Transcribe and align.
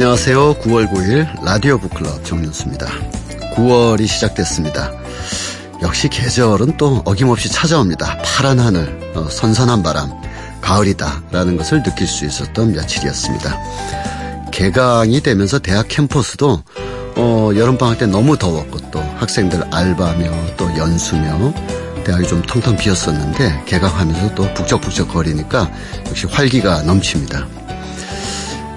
안녕하세요. 0.00 0.54
9월 0.60 0.90
9일 0.90 1.44
라디오 1.44 1.76
북클럽 1.76 2.24
정윤수입니다. 2.24 2.86
9월이 3.54 4.06
시작됐습니다. 4.06 4.90
역시 5.82 6.08
계절은 6.08 6.78
또 6.78 7.02
어김없이 7.04 7.50
찾아옵니다. 7.50 8.16
파란 8.24 8.60
하늘, 8.60 9.12
어, 9.14 9.28
선선한 9.28 9.82
바람, 9.82 10.10
가을이다라는 10.62 11.58
것을 11.58 11.82
느낄 11.82 12.06
수 12.06 12.24
있었던 12.24 12.72
며칠이었습니다. 12.72 13.58
개강이 14.50 15.20
되면서 15.20 15.58
대학 15.58 15.86
캠퍼스도 15.88 16.62
어, 17.16 17.50
여름방학 17.54 17.98
때 17.98 18.06
너무 18.06 18.38
더웠고 18.38 18.78
또 18.90 19.00
학생들 19.18 19.62
알바며 19.70 20.56
또 20.56 20.64
연수며 20.78 21.52
대학이 22.04 22.26
좀 22.26 22.40
텅텅 22.40 22.74
비었었는데 22.78 23.64
개강하면서 23.66 24.34
또 24.34 24.54
북적북적 24.54 25.10
거리니까 25.10 25.70
역시 26.08 26.26
활기가 26.26 26.84
넘칩니다. 26.84 27.59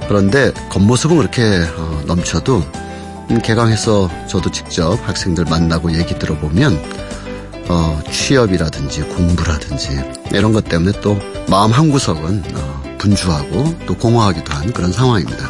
그런데 0.08 0.52
겉모습은 0.70 1.18
그렇게 1.18 1.42
어, 1.78 2.04
넘쳐도 2.06 2.64
음, 3.32 3.42
개강해서 3.42 4.10
저도 4.28 4.52
직접 4.52 4.98
학생들 5.08 5.46
만나고 5.46 5.98
얘기 5.98 6.18
들어보면 6.18 6.80
어, 7.70 8.02
취업이라든지 8.12 9.02
공부라든지 9.04 9.90
이런 10.32 10.52
것 10.54 10.66
때문에 10.66 11.00
또 11.02 11.18
마음 11.48 11.72
한 11.72 11.90
구석은 11.92 12.44
어, 12.56 12.84
분주하고 12.98 13.76
또 13.86 13.96
공허하기도 13.98 14.54
한 14.54 14.74
그런 14.74 14.92
상황입니다. 14.92 15.50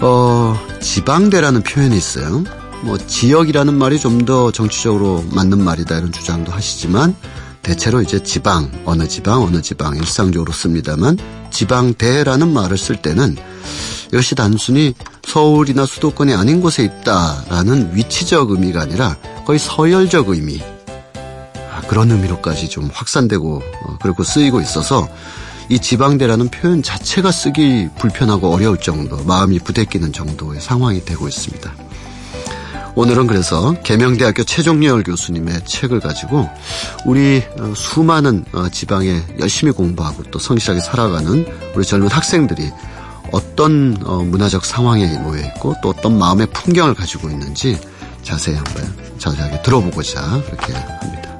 어, 0.00 0.58
지방대라는 0.80 1.62
표현이 1.62 1.96
있어요. 1.96 2.42
뭐 2.82 2.98
지역이라는 2.98 3.74
말이 3.74 3.98
좀 4.00 4.24
더 4.26 4.50
정치적으로 4.52 5.24
맞는 5.32 5.62
말이다 5.62 5.96
이런 5.98 6.12
주장도 6.12 6.52
하시지만 6.52 7.14
대체로 7.62 8.02
이제 8.02 8.22
지방, 8.22 8.70
어느 8.84 9.06
지방, 9.06 9.42
어느 9.42 9.62
지방 9.62 9.96
일상적으로 9.96 10.52
씁니다만 10.52 11.18
지방대라는 11.50 12.52
말을 12.52 12.76
쓸 12.76 12.96
때는 12.96 13.36
이것이 14.12 14.34
단순히 14.34 14.94
서울이나 15.26 15.86
수도권이 15.86 16.34
아닌 16.34 16.60
곳에 16.60 16.84
있다라는 16.84 17.94
위치적 17.94 18.50
의미가 18.50 18.82
아니라 18.82 19.16
거의 19.46 19.58
서열적 19.58 20.28
의미 20.28 20.60
아, 21.72 21.80
그런 21.88 22.10
의미로까지 22.10 22.68
좀 22.68 22.90
확산되고 22.92 23.56
어, 23.56 23.98
그리고 24.02 24.22
쓰이고 24.22 24.60
있어서 24.60 25.08
이 25.68 25.78
지방대라는 25.78 26.48
표현 26.48 26.82
자체가 26.82 27.32
쓰기 27.32 27.88
불편하고 27.98 28.52
어려울 28.52 28.78
정도 28.78 29.22
마음이 29.24 29.60
부대끼는 29.60 30.12
정도의 30.12 30.60
상황이 30.60 31.02
되고 31.04 31.28
있습니다. 31.28 31.72
오늘은 32.94 33.26
그래서 33.26 33.74
계명대학교 33.82 34.44
최종열 34.44 35.02
교수님의 35.02 35.64
책을 35.64 36.00
가지고 36.00 36.48
우리 37.06 37.42
어, 37.58 37.72
수많은 37.74 38.44
어, 38.52 38.68
지방에 38.68 39.22
열심히 39.40 39.72
공부하고 39.72 40.24
또 40.24 40.38
성실하게 40.38 40.80
살아가는 40.80 41.46
우리 41.74 41.84
젊은 41.84 42.08
학생들이 42.08 42.70
어떤 43.32 43.96
어, 44.04 44.18
문화적 44.22 44.64
상황에 44.64 45.06
놓여 45.18 45.40
있고 45.46 45.74
또 45.82 45.88
어떤 45.90 46.18
마음의 46.18 46.48
풍경을 46.48 46.94
가지고 46.94 47.30
있는지 47.30 47.78
자세히 48.22 48.56
한번 48.56 48.94
자세하게 49.18 49.62
들어보고자 49.62 50.42
그렇게 50.46 50.72
합니다. 50.74 51.32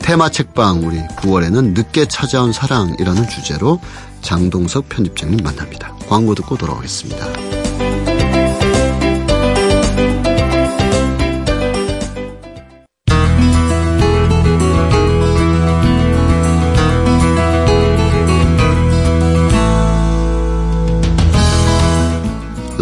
테마 0.00 0.30
책방 0.30 0.84
우리 0.84 0.98
9월에는 1.18 1.74
늦게 1.74 2.06
찾아온 2.06 2.52
사랑이라는 2.52 3.28
주제로 3.28 3.80
장동석 4.20 4.88
편집장님 4.88 5.44
만납니다. 5.44 5.94
광고 6.08 6.34
듣고 6.34 6.56
돌아오겠습니다. 6.56 7.51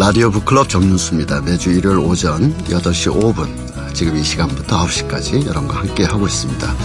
라디오 0.01 0.31
북클럽 0.31 0.67
정윤수입니다. 0.67 1.41
매주 1.41 1.69
일요일 1.69 1.99
오전 1.99 2.57
8시 2.65 3.13
5분 3.13 3.93
지금 3.93 4.17
이 4.17 4.23
시간부터 4.23 4.83
9시까지 4.87 5.45
여러분과 5.45 5.77
함께 5.77 6.05
하고 6.05 6.25
있습니다. 6.25 6.75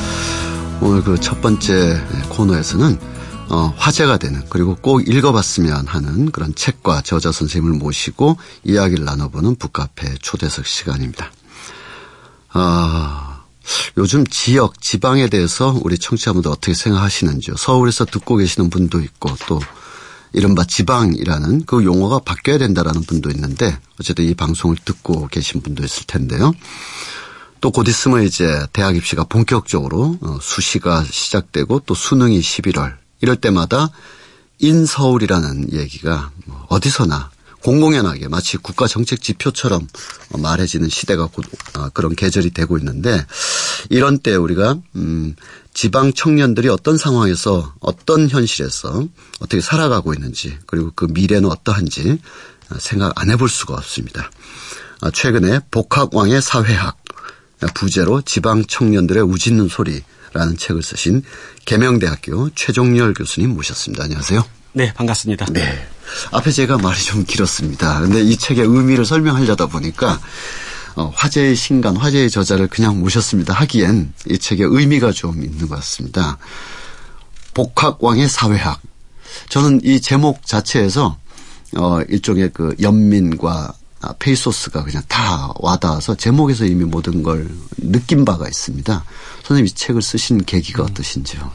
오늘 0.83 1.03
그 1.03 1.17
첫 1.19 1.41
번째 1.41 1.99
코너에서는 2.29 3.01
어, 3.49 3.75
화제가 3.79 4.19
되는 4.19 4.43
그리고 4.51 4.77
꼭 4.77 5.09
읽어봤으면 5.09 5.87
하는 5.87 6.31
그런 6.31 6.55
책과 6.55 7.01
저자 7.01 7.33
선생님을 7.33 7.79
모시고 7.79 8.37
이야기를 8.65 9.07
나눠보는 9.07 9.57
북카페 9.57 10.17
초대석 10.21 10.67
시간입니다. 10.67 11.33
아, 12.51 13.45
요즘 13.97 14.27
지역, 14.27 14.83
지방에 14.83 15.31
대해서 15.31 15.75
우리 15.83 15.97
청취자분들 15.97 16.51
어떻게 16.51 16.75
생각하시는지요? 16.75 17.57
서울에서 17.57 18.05
듣고 18.05 18.37
계시는 18.37 18.69
분도 18.69 19.01
있고 19.01 19.35
또 19.49 19.59
이른바 20.33 20.65
지방이라는 20.65 21.65
그 21.67 21.85
용어가 21.85 22.19
바뀌어야 22.19 22.59
된다라는 22.59 23.03
분도 23.03 23.31
있는데 23.31 23.79
어쨌든 24.01 24.25
이 24.25 24.35
방송을 24.35 24.77
듣고 24.85 25.29
계신 25.29 25.61
분도 25.61 25.85
있을 25.85 26.05
텐데요. 26.07 26.53
또 27.61 27.71
곧 27.71 27.89
있으면 27.89 28.23
이제 28.23 28.67
대학 28.73 28.97
입시가 28.97 29.25
본격적으로 29.25 30.19
어, 30.21 30.39
수시가 30.41 31.05
시작되고 31.05 31.81
또 31.87 31.95
수능이 31.95 32.41
11월 32.41 32.95
이럴 33.21 33.37
때마다 33.37 33.89
인서울이라는 34.59 35.73
얘기가 35.73 36.31
뭐 36.45 36.67
어디서나 36.69 37.31
공공연하게 37.63 38.29
마치 38.29 38.57
국가 38.59 38.87
정책 38.87 39.21
지표처럼 39.23 39.89
말해지는 40.39 40.89
시대가 40.89 41.27
곧 41.27 41.45
어, 41.77 41.89
그런 41.91 42.15
계절이 42.15 42.51
되고 42.51 42.79
있는데 42.79 43.25
이런 43.91 44.19
때 44.19 44.37
우리가 44.37 44.79
음 44.95 45.35
지방 45.77 46.15
청년들이 46.15 46.71
어떤 46.71 46.97
상황에서 46.97 47.75
어떤 47.81 48.31
현실에서 48.31 49.07
어떻게 49.41 49.61
살아가고 49.61 50.15
있는지 50.15 50.57
그리고 50.65 50.91
그 50.97 51.05
미래는 51.05 51.51
어떠한지 51.51 52.19
생각 52.79 53.13
안 53.21 53.29
해볼 53.29 53.51
수가 53.51 53.75
없습니다. 53.75 54.31
아, 55.03 55.11
최근에 55.11 55.61
복학왕의 55.71 56.41
사회학 56.41 56.97
부제로 57.75 58.23
지방 58.23 58.65
청년들의 58.65 59.23
우짖는 59.25 59.69
소리라는 59.69 60.57
책을 60.57 60.83
쓰신 60.83 61.23
계명대학교 61.67 62.49
최종열 62.55 63.13
교수님 63.13 63.51
모셨습니다. 63.51 64.05
안녕하세요. 64.05 64.43
네, 64.73 64.95
반갑습니다. 64.95 65.45
네. 65.53 65.87
앞에 66.33 66.53
제가 66.53 66.79
말이 66.79 66.99
좀 67.03 67.27
길었습니다. 67.27 68.01
근데 68.01 68.23
이 68.23 68.39
책의 68.39 68.65
의미를 68.65 69.05
설명하려다 69.05 69.67
보니까 69.67 70.19
어, 70.97 71.13
화제의 71.15 71.55
신간, 71.55 71.97
화제의 71.97 72.31
저자를 72.31 72.69
그냥 72.69 73.01
모셨습니다 73.01 73.53
하기엔 73.55 74.13
이 74.29 74.39
책의 74.39 74.67
의미가 74.69 75.13
좀 75.13 75.43
있는 75.45 75.69
것 75.69 75.77
같습니다. 75.77 76.39
복학왕의 77.55 78.29
사회학. 78.29 78.81
저는 79.49 79.81
이 79.85 80.01
제목 80.01 80.45
자체에서 80.47 81.19
어, 81.77 82.01
일종의 82.09 82.51
그 82.53 82.75
연민과 82.81 83.75
페이소스가 84.19 84.85
그냥 84.85 85.03
다 85.09 85.53
와닿아서 85.59 86.15
제목에서 86.15 86.65
이미 86.65 86.85
모든 86.85 87.23
걸 87.23 87.49
느낀 87.77 88.25
바가 88.25 88.47
있습니다. 88.47 89.05
선생님 89.43 89.67
이 89.67 89.71
책을 89.71 90.01
쓰신 90.03 90.45
계기가 90.45 90.83
음. 90.83 90.89
어떠신지요? 90.91 91.51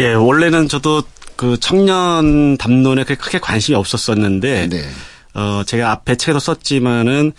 예, 0.00 0.14
원래는 0.14 0.68
저도 0.68 1.02
그 1.36 1.58
청년 1.60 2.56
담론에 2.58 3.04
크게 3.04 3.38
관심이 3.38 3.76
없었었는데, 3.76 4.68
네. 4.68 4.90
어, 5.34 5.62
제가 5.64 5.90
앞에 5.92 6.16
책에도 6.16 6.38
썼지만은 6.38 7.32
그 7.32 7.34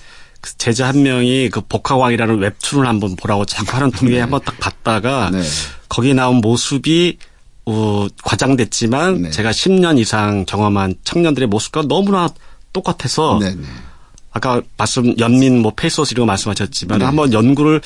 제자 0.58 0.88
한 0.88 1.04
명이 1.04 1.50
그 1.50 1.62
복학왕이라는 1.62 2.40
웹툰을 2.40 2.88
한번 2.88 3.16
보라고 3.16 3.46
하는 3.68 3.92
통에 3.92 4.12
네. 4.12 4.20
한번 4.20 4.42
딱 4.44 4.58
봤다가 4.60 5.30
네. 5.32 5.42
거기 5.90 6.14
나온 6.14 6.38
모습이 6.38 7.18
어, 7.66 8.08
과장됐지만 8.24 9.24
네. 9.24 9.32
제가 9.32 9.52
10년 9.52 9.98
이상 9.98 10.46
경험한 10.46 10.96
청년들의 11.04 11.48
모습과 11.48 11.84
너무나 11.88 12.30
똑같아서 12.74 13.40
네, 13.42 13.56
네. 13.56 13.64
아까 14.32 14.62
말씀 14.78 15.18
연민 15.18 15.60
뭐 15.62 15.72
페이소스 15.76 16.14
이런 16.14 16.26
거 16.26 16.32
말씀하셨지만 16.32 17.00
네. 17.00 17.06
한번 17.06 17.34
연구를 17.34 17.82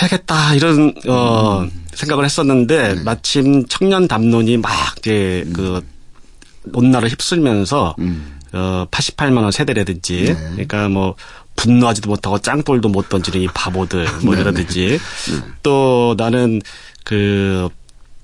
해야겠다 0.00 0.54
이런 0.54 0.94
어 1.08 1.62
음. 1.62 1.84
생각을 1.92 2.24
했었는데 2.24 2.94
네. 2.94 3.02
마침 3.02 3.66
청년 3.66 4.06
담론이 4.06 4.58
막 4.58 4.70
이제 4.98 5.42
음. 5.46 5.52
그 5.52 5.86
온나를 6.72 7.08
휩쓸면서 7.10 7.96
음. 7.98 8.38
어 8.52 8.86
88만 8.90 9.42
원 9.42 9.50
세대라든지 9.50 10.24
네. 10.26 10.50
그러니까 10.52 10.88
뭐 10.88 11.16
분노하지도 11.60 12.08
못하고 12.08 12.38
짱돌도 12.38 12.88
못 12.88 13.08
던지는 13.08 13.42
이 13.42 13.46
바보들 13.48 14.06
뭐. 14.24 14.34
네. 15.30 15.40
또 15.62 16.14
나는 16.16 16.60
그 17.04 17.68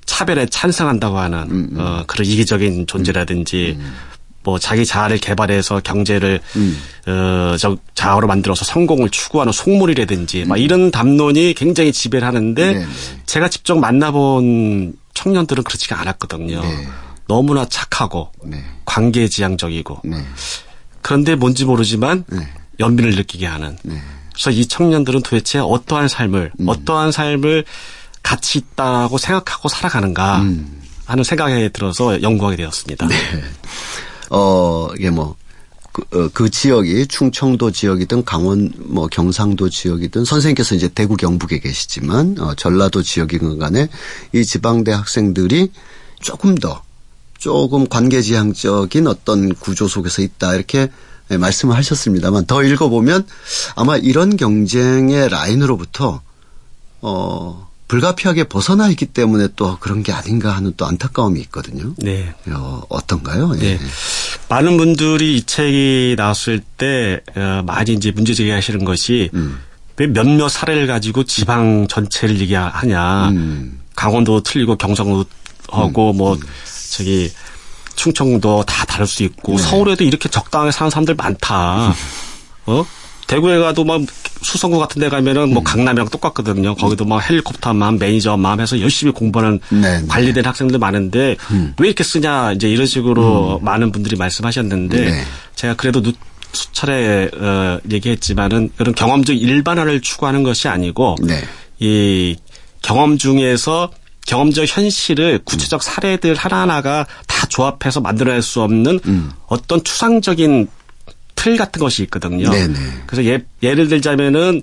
차별에 0.06 0.46
찬성한다고 0.46 1.18
하는 1.18 1.38
음, 1.50 1.68
음. 1.72 1.76
어 1.78 2.04
그런 2.06 2.26
이기적인 2.26 2.86
존재라든지 2.86 3.76
음. 3.78 3.84
음. 3.84 3.94
뭐 4.42 4.58
자기 4.58 4.86
자아를 4.86 5.18
개발해서 5.18 5.80
경제를 5.80 6.40
음. 6.56 6.78
어저 7.06 7.76
자아로 7.94 8.26
만들어서 8.26 8.64
성공을 8.64 9.10
추구하는 9.10 9.52
속물이라든지 9.52 10.44
막 10.46 10.56
이런 10.56 10.90
담론이 10.90 11.54
굉장히 11.54 11.92
지배를 11.92 12.26
하는데 12.26 12.72
네, 12.72 12.78
네. 12.78 12.86
제가 13.26 13.48
직접 13.48 13.76
만나본 13.76 14.94
청년들은 15.14 15.64
그렇지가 15.64 16.00
않았거든요. 16.00 16.62
네. 16.62 16.88
너무나 17.28 17.66
착하고 17.66 18.30
네. 18.44 18.64
관계지향적이고 18.84 20.02
네. 20.04 20.24
그런데 21.02 21.34
뭔지 21.34 21.64
모르지만 21.64 22.24
네. 22.28 22.48
연민을 22.80 23.12
느끼게 23.12 23.46
하는. 23.46 23.76
네. 23.82 24.00
그래서 24.32 24.50
이 24.50 24.66
청년들은 24.66 25.22
도대체 25.22 25.58
어떠한 25.58 26.08
삶을 26.08 26.52
음. 26.60 26.68
어떠한 26.68 27.12
삶을 27.12 27.64
가치 28.22 28.58
있다고 28.58 29.18
생각하고 29.18 29.68
살아가는가 29.68 30.42
음. 30.42 30.82
하는 31.06 31.24
생각에 31.24 31.68
들어서 31.70 32.20
연구하게 32.20 32.56
되었습니다. 32.56 33.06
네. 33.06 33.16
어, 34.30 34.88
이게 34.96 35.10
뭐, 35.10 35.36
그, 35.92 36.02
어, 36.12 36.28
그 36.34 36.50
지역이 36.50 37.06
충청도 37.06 37.70
지역이든 37.70 38.24
강원 38.24 38.72
뭐 38.76 39.06
경상도 39.06 39.70
지역이든 39.70 40.24
선생님께서 40.24 40.74
이제 40.74 40.88
대구 40.88 41.16
경북에 41.16 41.60
계시지만 41.60 42.36
어, 42.40 42.54
전라도 42.54 43.02
지역이든 43.02 43.58
간에 43.58 43.88
이 44.34 44.44
지방대 44.44 44.92
학생들이 44.92 45.70
조금 46.20 46.56
더 46.56 46.82
조금 47.38 47.88
관계지향적인 47.88 49.06
어떤 49.06 49.54
구조 49.54 49.86
속에서 49.86 50.22
있다 50.22 50.54
이렇게 50.54 50.80
네, 50.80 50.90
말씀을 51.28 51.76
하셨습니다만 51.76 52.46
더 52.46 52.62
읽어보면 52.62 53.26
아마 53.74 53.96
이런 53.96 54.36
경쟁의 54.36 55.28
라인으로부터 55.28 56.22
어 57.02 57.66
불가피하게 57.88 58.44
벗어나 58.44 58.88
있기 58.88 59.06
때문에 59.06 59.48
또 59.54 59.76
그런 59.78 60.02
게 60.02 60.12
아닌가 60.12 60.56
하는 60.56 60.72
또 60.76 60.86
안타까움이 60.86 61.40
있거든요. 61.42 61.94
네. 61.98 62.34
어, 62.50 62.82
어떤가요? 62.88 63.52
네. 63.52 63.72
예. 63.72 63.80
많은 64.48 64.76
분들이 64.76 65.36
이 65.36 65.42
책이 65.42 66.16
나왔을 66.18 66.60
때 66.78 67.20
어, 67.36 67.62
많이 67.64 67.92
이제 67.92 68.10
문제 68.10 68.34
제기하시는 68.34 68.84
것이 68.84 69.30
음. 69.34 69.60
왜 69.98 70.08
몇몇 70.08 70.48
사례를 70.48 70.86
가지고 70.86 71.24
지방 71.24 71.86
전체를 71.88 72.40
얘기하냐. 72.40 73.28
음. 73.30 73.80
강원도 73.94 74.42
틀리고 74.42 74.76
경상도 74.76 75.24
하고 75.70 76.10
음. 76.10 76.16
뭐 76.16 76.34
음. 76.34 76.40
저기 76.90 77.30
충청도 77.96 78.64
다 78.64 78.84
다를 78.84 79.06
수 79.06 79.22
있고 79.24 79.56
네. 79.56 79.62
서울에도 79.62 80.04
이렇게 80.04 80.28
적당하게 80.28 80.70
사는 80.70 80.90
사람들 80.90 81.14
많다. 81.14 81.94
어? 82.66 82.86
대구에 83.26 83.58
가도 83.58 83.84
막 83.84 84.00
수성구 84.42 84.78
같은 84.78 85.00
데 85.00 85.08
가면은 85.08 85.48
뭐 85.50 85.62
음. 85.62 85.64
강남이랑 85.64 86.08
똑같거든요. 86.08 86.76
거기도 86.76 87.04
막 87.04 87.18
헬리콥터만 87.18 87.98
매니저만 87.98 88.60
해서 88.60 88.80
열심히 88.80 89.12
공부하는 89.12 89.58
네, 89.70 90.00
네. 90.00 90.06
관리된 90.06 90.44
학생들 90.44 90.78
많은데 90.78 91.36
음. 91.50 91.74
왜 91.78 91.88
이렇게 91.88 92.04
쓰냐 92.04 92.52
이제 92.52 92.68
이런 92.68 92.86
식으로 92.86 93.58
음. 93.58 93.64
많은 93.64 93.90
분들이 93.90 94.16
말씀하셨는데 94.16 95.00
네. 95.00 95.24
제가 95.56 95.74
그래도 95.74 96.02
누, 96.02 96.12
수차례 96.52 97.28
어, 97.34 97.80
얘기했지만은 97.90 98.70
그런 98.76 98.94
경험적 98.94 99.36
일반화를 99.36 100.00
추구하는 100.00 100.42
것이 100.42 100.68
아니고 100.68 101.16
네. 101.22 101.42
이 101.78 102.36
경험 102.82 103.18
중에서 103.18 103.90
경험적 104.26 104.66
현실을 104.68 105.40
구체적 105.44 105.82
사례들 105.82 106.34
하나하나가 106.34 107.06
다 107.26 107.35
조합해서 107.48 108.00
만들어낼 108.00 108.42
수 108.42 108.62
없는 108.62 109.00
음. 109.06 109.30
어떤 109.46 109.82
추상적인 109.82 110.68
틀 111.34 111.56
같은 111.56 111.80
것이 111.80 112.02
있거든요. 112.04 112.50
네네. 112.50 112.74
그래서 113.06 113.28
예, 113.30 113.44
예를 113.62 113.88
들자면은 113.88 114.62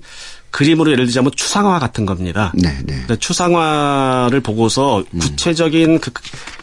그림으로 0.53 0.91
예를 0.91 1.05
들자면 1.07 1.31
추상화 1.35 1.79
같은 1.79 2.05
겁니다. 2.05 2.53
네네. 2.55 3.17
추상화를 3.19 4.39
보고서 4.41 4.99
음. 4.99 5.19
구체적인 5.19 5.99
그 5.99 6.11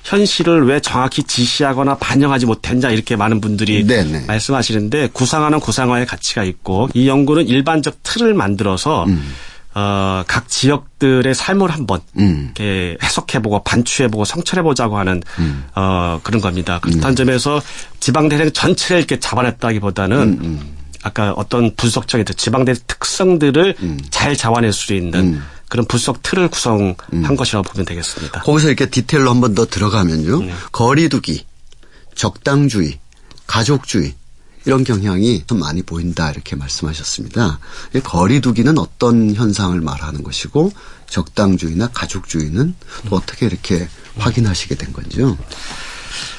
현실을 0.04 0.66
왜 0.66 0.78
정확히 0.80 1.24
지시하거나 1.24 1.96
반영하지 1.96 2.46
못했냐 2.46 2.90
이렇게 2.90 3.16
많은 3.16 3.40
분들이 3.40 3.84
네네. 3.84 4.26
말씀하시는데 4.26 5.08
구상화는 5.12 5.58
구상화의 5.58 6.06
가치가 6.06 6.44
있고 6.44 6.88
이 6.94 7.08
연구는 7.08 7.48
일반적 7.48 8.02
틀을 8.04 8.32
만들어서 8.32 9.04
음. 9.06 9.32
어, 9.74 10.24
각 10.26 10.48
지역들의 10.48 11.32
삶을 11.34 11.70
한번 11.70 12.00
음. 12.18 12.46
이렇게 12.46 12.96
해석해보고 13.02 13.62
반추해보고 13.62 14.24
성찰해보자고 14.24 14.98
하는 14.98 15.22
음. 15.38 15.64
어, 15.74 16.20
그런 16.22 16.40
겁니다. 16.40 16.80
그렇다는 16.80 17.10
음. 17.10 17.16
점에서 17.16 17.62
지방대생 18.00 18.50
전체를 18.52 18.98
이렇게 18.98 19.20
잡아냈다기보다는 19.20 20.16
음, 20.22 20.38
음. 20.42 20.76
아까 21.02 21.32
어떤 21.32 21.74
분석적인 21.76 22.26
지방대 22.36 22.74
특성들을 22.86 23.76
음. 23.80 23.98
잘 24.10 24.36
잡아낼 24.36 24.72
수 24.72 24.92
있는 24.92 25.40
그런 25.68 25.86
분석 25.86 26.20
틀을 26.22 26.48
구성한 26.48 27.36
것이라고 27.36 27.62
보면 27.70 27.86
되겠습니다. 27.86 28.40
거기서 28.42 28.68
이렇게 28.68 28.90
디테일로 28.90 29.30
한 29.30 29.40
번 29.40 29.54
더 29.54 29.66
들어가면요. 29.66 30.40
네. 30.42 30.52
거리두기, 30.72 31.46
적당주의, 32.16 32.98
가족주의 33.46 34.14
이런 34.70 34.84
경향이 34.84 35.42
좀 35.48 35.58
많이 35.58 35.82
보인다 35.82 36.30
이렇게 36.30 36.54
말씀하셨습니다. 36.54 37.58
거리두기는 38.04 38.78
어떤 38.78 39.34
현상을 39.34 39.80
말하는 39.80 40.22
것이고 40.22 40.70
적당주의나 41.08 41.88
가족주의는 41.88 42.76
또 43.08 43.16
어떻게 43.16 43.46
이렇게 43.46 43.88
확인하시게 44.16 44.76
된 44.76 44.92
건지요? 44.92 45.36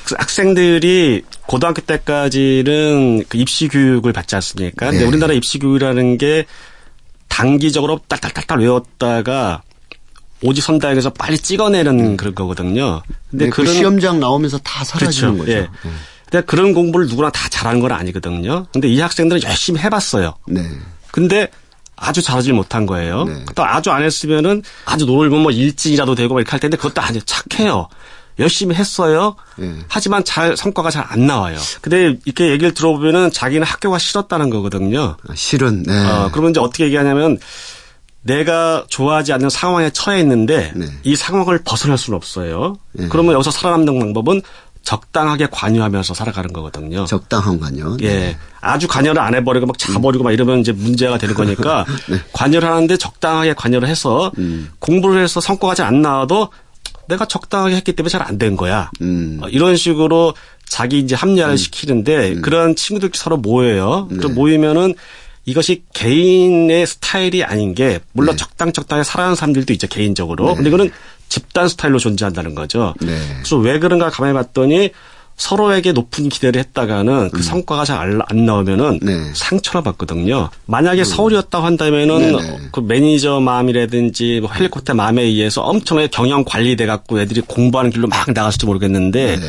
그 0.06 0.16
학생들이 0.18 1.24
고등학교 1.46 1.82
때까지는 1.82 3.26
그 3.28 3.38
입시 3.38 3.68
교육을 3.68 4.14
받지 4.14 4.36
않습니까? 4.36 4.86
네. 4.86 4.92
근데 4.92 5.06
우리나라 5.10 5.34
입시 5.34 5.60
교육이라는 5.60 6.18
게 6.18 6.46
단기적으로 7.28 8.00
딸딸딸딸 8.08 8.60
외웠다가 8.60 9.62
오지 10.42 10.62
선다에서 10.62 11.10
빨리 11.10 11.38
찍어내는 11.38 12.00
음. 12.00 12.16
그런 12.16 12.34
거거든요. 12.34 13.02
근데 13.30 13.46
네, 13.46 13.52
그 13.52 13.64
그런 13.64 13.76
시험장 13.76 14.22
나오면서 14.22 14.58
다 14.60 14.86
사라지는 14.86 15.34
그렇죠. 15.34 15.46
거죠. 15.46 15.52
예. 15.52 15.62
네. 15.64 15.68
근데 16.32 16.46
그런 16.46 16.74
공부를 16.74 17.08
누구나 17.08 17.30
다 17.30 17.50
잘하는 17.50 17.82
건 17.82 17.92
아니거든요. 17.92 18.66
근데 18.72 18.88
이 18.88 19.00
학생들은 19.02 19.44
열심히 19.44 19.82
해봤어요. 19.82 20.34
네. 20.48 20.64
근데 21.12 21.50
아주 21.98 22.22
잘하지 22.22 22.54
못한 22.54 22.86
거예요. 22.86 23.26
네. 23.26 23.46
또 23.54 23.64
아주 23.66 23.92
안 23.92 24.02
했으면은 24.02 24.64
아주 24.86 25.06
놀면 25.06 25.42
뭐 25.42 25.52
일진이라도 25.52 26.16
되고 26.16 26.40
이렇게 26.40 26.50
할 26.52 26.60
텐데 26.62 26.78
그것도 26.78 27.02
아니에요. 27.02 27.22
착해요. 27.26 27.90
열심히 28.40 28.76
했어요. 28.76 29.36
네. 29.58 29.76
하지만 29.90 30.24
잘 30.24 30.56
성과가 30.56 30.90
잘 30.90 31.06
안 31.10 31.28
나와요. 31.28 31.58
근데 31.82 32.18
이렇게 32.24 32.50
얘기를 32.50 32.74
들어보면은 32.74 33.32
자기는 33.32 33.68
학교가 33.68 34.00
싫었다는 34.00 34.50
거거든요. 34.50 35.18
아, 35.28 35.34
싫은. 35.36 35.84
네. 35.84 35.94
어, 36.10 36.30
그러면 36.32 36.52
이제 36.52 36.62
어떻게 36.62 36.86
얘기하냐면 36.86 37.38
내가 38.22 38.86
좋아하지 38.88 39.34
않는 39.34 39.50
상황에 39.50 39.90
처해 39.90 40.20
있는데 40.22 40.72
네. 40.76 40.86
이 41.04 41.16
상황을 41.16 41.62
벗어날 41.66 41.98
수는 41.98 42.16
없어요. 42.16 42.78
네. 42.94 43.08
그러면 43.10 43.34
여기서 43.34 43.52
살아남는 43.52 44.00
방법은 44.00 44.42
적당하게 44.84 45.48
관여하면서 45.52 46.14
살아가는 46.14 46.52
거거든요. 46.54 47.06
적당한 47.06 47.60
관여. 47.60 47.98
네. 47.98 48.06
예. 48.08 48.38
아주 48.62 48.88
관여를 48.88 49.22
안 49.22 49.34
해버리고 49.36 49.66
막 49.68 49.78
자버리고 49.78 50.24
음. 50.24 50.26
막 50.26 50.32
이러면 50.32 50.60
이제 50.60 50.72
문제가 50.72 51.18
되는 51.18 51.36
거니까 51.36 51.86
네. 52.10 52.20
관여를 52.34 52.68
하는데 52.70 52.98
적당하게 52.98 53.54
관여를 53.54 53.88
해서 53.88 54.32
음. 54.38 54.70
공부를 54.80 55.24
해서 55.24 55.40
성과가 55.40 55.76
잘 55.76 55.88
안 55.88 56.02
나와도 56.02 56.50
내가 57.08 57.26
적당하게 57.26 57.76
했기 57.76 57.94
때문에 57.94 58.10
잘 58.10 58.22
안 58.22 58.38
된 58.38 58.56
거야. 58.56 58.90
음. 59.02 59.40
어, 59.44 59.48
이런 59.50 59.76
식으로 59.76 60.34
자기 60.68 61.00
이제 61.00 61.16
합리화를 61.16 61.56
음. 61.56 61.58
시키는데 61.58 62.32
음. 62.34 62.42
그런 62.42 62.76
친구들끼리 62.76 63.18
서로 63.20 63.38
모여요. 63.38 64.08
네. 64.10 64.18
그럼 64.18 64.36
모이면은 64.36 64.94
이것이 65.46 65.84
개인의 65.94 66.86
스타일이 66.88 67.44
아닌 67.44 67.74
게 67.74 68.00
물론 68.14 68.36
네. 68.36 68.38
적당 68.38 68.72
적당히 68.72 69.04
살아가는 69.04 69.36
사람들도 69.36 69.74
있죠 69.74 69.88
개인적으로. 69.88 70.50
네. 70.50 70.56
근데 70.56 70.70
이거는 70.70 70.92
집단 71.32 71.70
스타일로 71.70 71.98
존재한다는 71.98 72.56
거죠. 72.56 72.94
네. 73.00 73.18
그래서 73.38 73.56
왜 73.58 73.80
그런가 73.80 74.10
가만히 74.10 74.34
봤더니 74.34 74.90
서로에게 75.38 75.94
높은 75.94 76.28
기대를 76.30 76.60
했다가는 76.60 77.30
그 77.32 77.38
음. 77.38 77.42
성과가 77.42 77.86
잘 77.86 78.22
안 78.28 78.46
나오면은 78.46 79.00
네. 79.02 79.32
상처를 79.34 79.82
받거든요. 79.82 80.50
만약에 80.66 81.02
음. 81.02 81.04
서울이었다고 81.06 81.66
한다면은 81.66 82.20
네네. 82.20 82.60
그 82.74 82.82
매니저 82.82 83.40
마음이라든지 83.40 84.42
뭐 84.42 84.52
헬리콥터 84.52 84.94
마음에 84.94 85.24
의해서 85.24 85.62
엄청나게 85.62 86.10
경영 86.12 86.44
관리돼 86.44 86.86
갖고 86.86 87.20
애들이 87.20 87.42
공부하는 87.42 87.92
길로 87.92 88.08
막 88.08 88.30
나갔을지 88.32 88.66
모르겠는데 88.66 89.38
네 89.38 89.46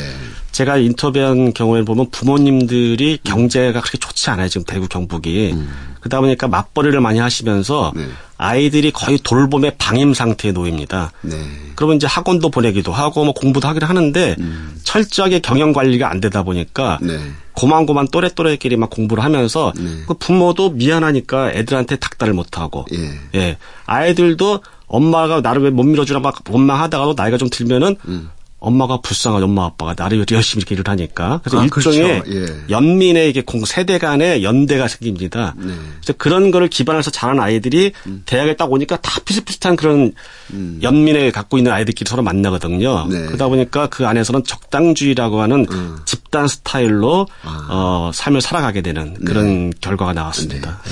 제가 0.53 0.77
인터뷰한 0.77 1.55
경우에 1.55 1.83
보면 1.83 2.11
부모님들이 2.11 3.19
경제가 3.25 3.81
그렇게 3.81 3.99
좋지 3.99 4.31
않아요. 4.31 4.49
지금 4.49 4.65
대구 4.65 4.87
경북이. 4.87 5.53
음. 5.55 5.69
그러다 6.01 6.21
보니까 6.21 6.49
맞벌이를 6.49 7.01
많이 7.01 7.19
하시면서 7.21 7.93
네. 7.95 8.07
아이들이 8.37 8.91
거의 8.91 9.19
돌봄의 9.19 9.75
방임 9.79 10.15
상태에 10.15 10.53
놓입니다. 10.53 11.13
네. 11.23 11.37
그러면 11.77 11.97
이제 11.97 12.07
학원도 12.07 12.51
보내기도 12.51 12.93
하고 12.93 13.25
뭐 13.25 13.33
공부도 13.33 13.67
하기도 13.69 13.87
하는데 13.87 14.37
음. 14.41 14.79
철저하게 14.83 15.39
경영 15.41 15.73
관리가 15.73 16.11
안 16.11 16.21
되다 16.21 16.43
보니까 16.43 16.99
네. 17.01 17.19
고만고만 17.55 18.09
또래또래끼리 18.09 18.77
막 18.77 18.91
공부를 18.91 19.23
하면서 19.25 19.73
네. 19.77 20.03
그 20.07 20.15
부모도 20.15 20.71
미안하니까 20.71 21.53
애들한테 21.53 21.97
닥달을 21.97 22.35
못 22.35 22.59
하고 22.59 22.85
예. 22.93 23.39
예. 23.39 23.57
아이들도 23.87 24.61
엄마가 24.87 25.41
나를 25.41 25.63
왜 25.63 25.71
못 25.71 25.85
밀어주나 25.85 26.19
막 26.19 26.39
원망하다가도 26.49 27.15
나이가 27.17 27.37
좀 27.39 27.49
들면은 27.49 27.97
음. 28.09 28.29
엄마가 28.63 29.01
불쌍한 29.01 29.43
엄마 29.43 29.65
아빠가 29.65 29.95
나를 29.97 30.25
열심히 30.31 30.61
이렇게 30.61 30.75
일을 30.77 30.85
하니까 30.87 31.41
그래서 31.43 31.61
아, 31.61 31.65
일종의 31.65 32.23
그렇죠. 32.23 32.41
예. 32.41 32.47
연민의 32.71 33.29
이게 33.29 33.43
공 33.43 33.65
세대 33.65 33.99
간의 33.99 34.45
연대가 34.45 34.87
생깁니다. 34.87 35.55
네. 35.59 35.75
그래서 35.97 36.13
그런 36.17 36.51
거를 36.53 36.69
기반해서 36.69 37.11
자란 37.11 37.41
아이들이 37.41 37.93
음. 38.07 38.23
대학에 38.25 38.57
딱 38.57 38.73
오니까 38.73 38.97
다 39.01 39.21
비슷비슷한 39.25 39.75
그런 39.75 40.13
음. 40.53 40.79
연민을 40.81 41.33
갖고 41.33 41.59
있는 41.59 41.73
아이들끼리 41.73 42.09
서로 42.09 42.23
만나거든요. 42.23 43.09
네. 43.11 43.27
그러다 43.27 43.49
보니까 43.49 43.89
그 43.89 44.07
안에서는 44.07 44.45
적당주의라고 44.45 45.41
하는 45.41 45.67
음. 45.71 45.99
집 46.05 46.22
단 46.33 46.49
스타일로 46.49 47.29
아. 47.45 47.67
어, 47.69 48.11
삶을 48.13 48.41
살아가게 48.41 48.81
되는 48.81 49.15
그런 49.25 49.71
네. 49.71 49.77
결과가 49.81 50.15
나왔습니다. 50.15 50.81
네. 50.83 50.91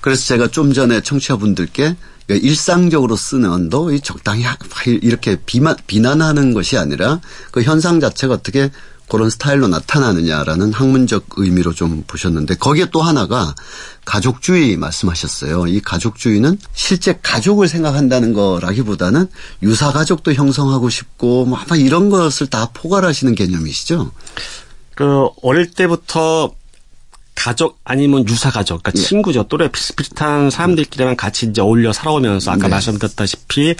그래서 0.00 0.24
제가 0.24 0.48
좀 0.48 0.72
전에 0.72 1.02
청취자분들께 1.02 1.96
일상적으로 2.28 3.16
쓰는 3.16 3.50
언도 3.50 3.98
적당히 3.98 4.44
이렇게 5.02 5.36
비만, 5.44 5.76
비난하는 5.86 6.54
것이 6.54 6.78
아니라 6.78 7.20
그 7.50 7.62
현상 7.62 8.00
자체가 8.00 8.34
어떻게 8.34 8.70
그런 9.08 9.30
스타일로 9.30 9.68
나타나느냐라는 9.68 10.72
학문적 10.72 11.26
의미로 11.36 11.72
좀 11.72 12.02
보셨는데 12.06 12.56
거기에 12.56 12.86
또 12.92 13.02
하나가 13.02 13.54
가족주의 14.04 14.76
말씀하셨어요. 14.76 15.68
이 15.68 15.80
가족주의는 15.80 16.58
실제 16.74 17.18
가족을 17.22 17.68
생각한다는 17.68 18.32
거라기보다는 18.32 19.28
유사 19.62 19.92
가족도 19.92 20.32
형성하고 20.32 20.90
싶고 20.90 21.44
뭐 21.44 21.58
아마 21.58 21.76
이런 21.76 22.10
것을 22.10 22.48
다 22.48 22.70
포괄하시는 22.72 23.34
개념이시죠. 23.34 24.10
그 24.96 25.28
어릴 25.42 25.70
때부터 25.70 26.52
가족 27.36 27.78
아니면 27.84 28.26
유사 28.28 28.50
가족, 28.50 28.82
그러니까 28.82 29.00
예. 29.00 29.06
친구죠. 29.06 29.42
또래 29.44 29.68
비슷비슷한 29.70 30.50
사람들끼리만 30.50 31.16
같이 31.16 31.46
이제 31.46 31.60
어울려 31.60 31.92
살아오면서 31.92 32.50
아까 32.50 32.62
네. 32.62 32.68
말씀드렸다시피 32.68 33.74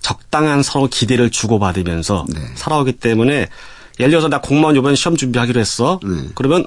적당한 0.00 0.62
서로 0.62 0.86
기대를 0.86 1.30
주고받으면서 1.30 2.24
네. 2.32 2.40
살아오기 2.54 2.92
때문에 2.92 3.48
예를 3.98 4.10
들어서 4.10 4.28
나 4.28 4.40
공무원 4.40 4.76
이번 4.76 4.94
시험 4.94 5.16
준비하기로 5.16 5.60
했어. 5.60 5.98
네. 6.04 6.28
그러면 6.36 6.66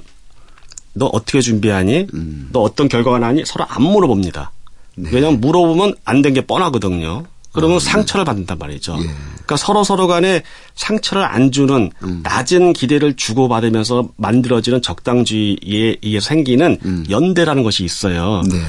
너 0.94 1.06
어떻게 1.06 1.39
준비하니? 1.39 2.08
음. 2.13 2.50
너 2.51 2.60
어떤 2.60 2.89
결과가 2.89 3.20
나니? 3.20 3.44
서로 3.46 3.65
안 3.70 3.82
물어봅니다. 3.84 4.51
네. 4.98 5.10
왜냐하면 5.13 5.39
물어보면 5.39 5.96
안 6.03 6.22
된 6.22 6.34
게 6.34 6.41
뻔하거든요. 6.41 7.24
그러면 7.58 7.78
어, 7.78 7.80
상처를 7.80 8.24
받는단 8.24 8.60
말이죠. 8.60 8.98
예. 9.00 9.06
그러니까 9.34 9.58
서로 9.58 9.84
서로 9.84 10.06
간에 10.06 10.44
상처를 10.76 11.24
안 11.24 11.52
주는 11.52 11.90
음. 12.04 12.20
낮은 12.22 12.74
기대를 12.74 13.16
주고 13.16 13.48
받으면서 13.50 14.10
만들어지는 14.16 14.84
적당주의에 14.84 15.96
의해서 16.04 16.28
생기는 16.28 16.78
음. 16.86 17.04
연대라는 17.10 17.64
것이 17.64 17.84
있어요. 17.84 18.44
네. 18.48 18.62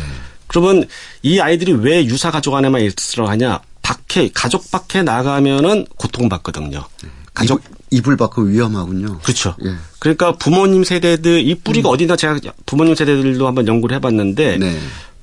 그러면 0.46 0.88
이 1.22 1.38
아이들이 1.38 1.72
왜 1.72 2.02
유사 2.06 2.30
가족 2.30 2.54
안에만 2.54 2.80
있으려 2.80 3.28
하냐? 3.28 3.60
밖에 3.82 4.30
가족 4.32 4.70
밖에 4.70 5.02
나가면은 5.02 5.84
고통받거든요. 5.98 6.82
네. 7.02 7.10
가족 7.34 7.60
이불, 7.90 8.16
밖은 8.16 8.50
위험하군요. 8.50 9.18
그렇죠. 9.18 9.54
예. 9.64 9.74
그러니까 9.98 10.32
부모님 10.32 10.82
세대들 10.82 11.46
이 11.46 11.54
뿌리가 11.56 11.90
음. 11.90 11.92
어디나 11.92 12.16
제가 12.16 12.38
부모님 12.64 12.94
세대들도 12.94 13.46
한번 13.46 13.66
연구를 13.68 13.96
해봤는데 13.96 14.56
네. 14.56 14.78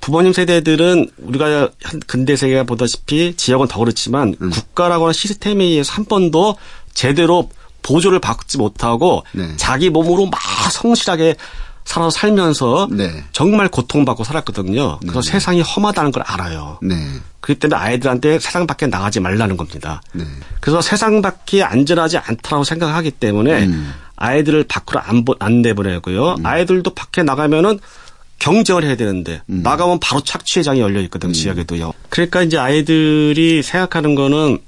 부모님 0.05 0.33
세대들은 0.33 1.09
우리가 1.17 1.69
근대 2.05 2.35
세계가 2.35 2.65
보다시피 2.65 3.35
지역은 3.35 3.67
더 3.67 3.79
그렇지만 3.79 4.35
음. 4.39 4.51
국가라거나 4.51 5.11
시스템에 5.11 5.63
의해서 5.63 5.93
한 5.93 6.05
번도 6.05 6.57
제대로 6.93 7.49
보조를 7.81 8.19
받지 8.19 8.59
못하고 8.59 9.23
네. 9.31 9.53
자기 9.57 9.89
몸으로 9.89 10.27
막 10.27 10.39
성실하게 10.71 11.35
살아서 11.85 12.11
살면서 12.11 12.87
네. 12.91 13.23
정말 13.31 13.67
고통받고 13.67 14.23
살았거든요. 14.23 14.99
그래서 14.99 15.21
네. 15.21 15.31
세상이 15.31 15.61
험하다는 15.61 16.11
걸 16.11 16.21
알아요. 16.21 16.77
네. 16.83 16.95
그렇기 17.39 17.59
때문에 17.61 17.81
아이들한테 17.81 18.37
세상 18.37 18.67
밖에 18.67 18.85
나가지 18.85 19.19
말라는 19.19 19.57
겁니다. 19.57 20.03
네. 20.13 20.23
그래서 20.59 20.81
세상 20.81 21.23
밖이 21.23 21.63
안전하지 21.63 22.19
않다고 22.19 22.63
생각하기 22.63 23.09
때문에 23.09 23.65
음. 23.65 23.91
아이들을 24.17 24.65
밖으로 24.67 24.99
안, 24.99 25.25
안 25.39 25.63
내보내고요. 25.63 26.35
음. 26.35 26.45
아이들도 26.45 26.93
밖에 26.93 27.23
나가면은 27.23 27.79
경쟁을 28.39 28.83
해야 28.83 28.95
되는데 28.95 29.41
음. 29.49 29.61
나가면 29.63 29.99
바로 29.99 30.21
착취의 30.21 30.63
장이 30.63 30.79
열려 30.79 31.01
있거든요. 31.01 31.31
음. 31.31 31.33
지역에도요. 31.33 31.93
그러니까 32.09 32.43
이제 32.43 32.57
아이들이 32.57 33.63
생각하는 33.63 34.15
거는 34.15 34.59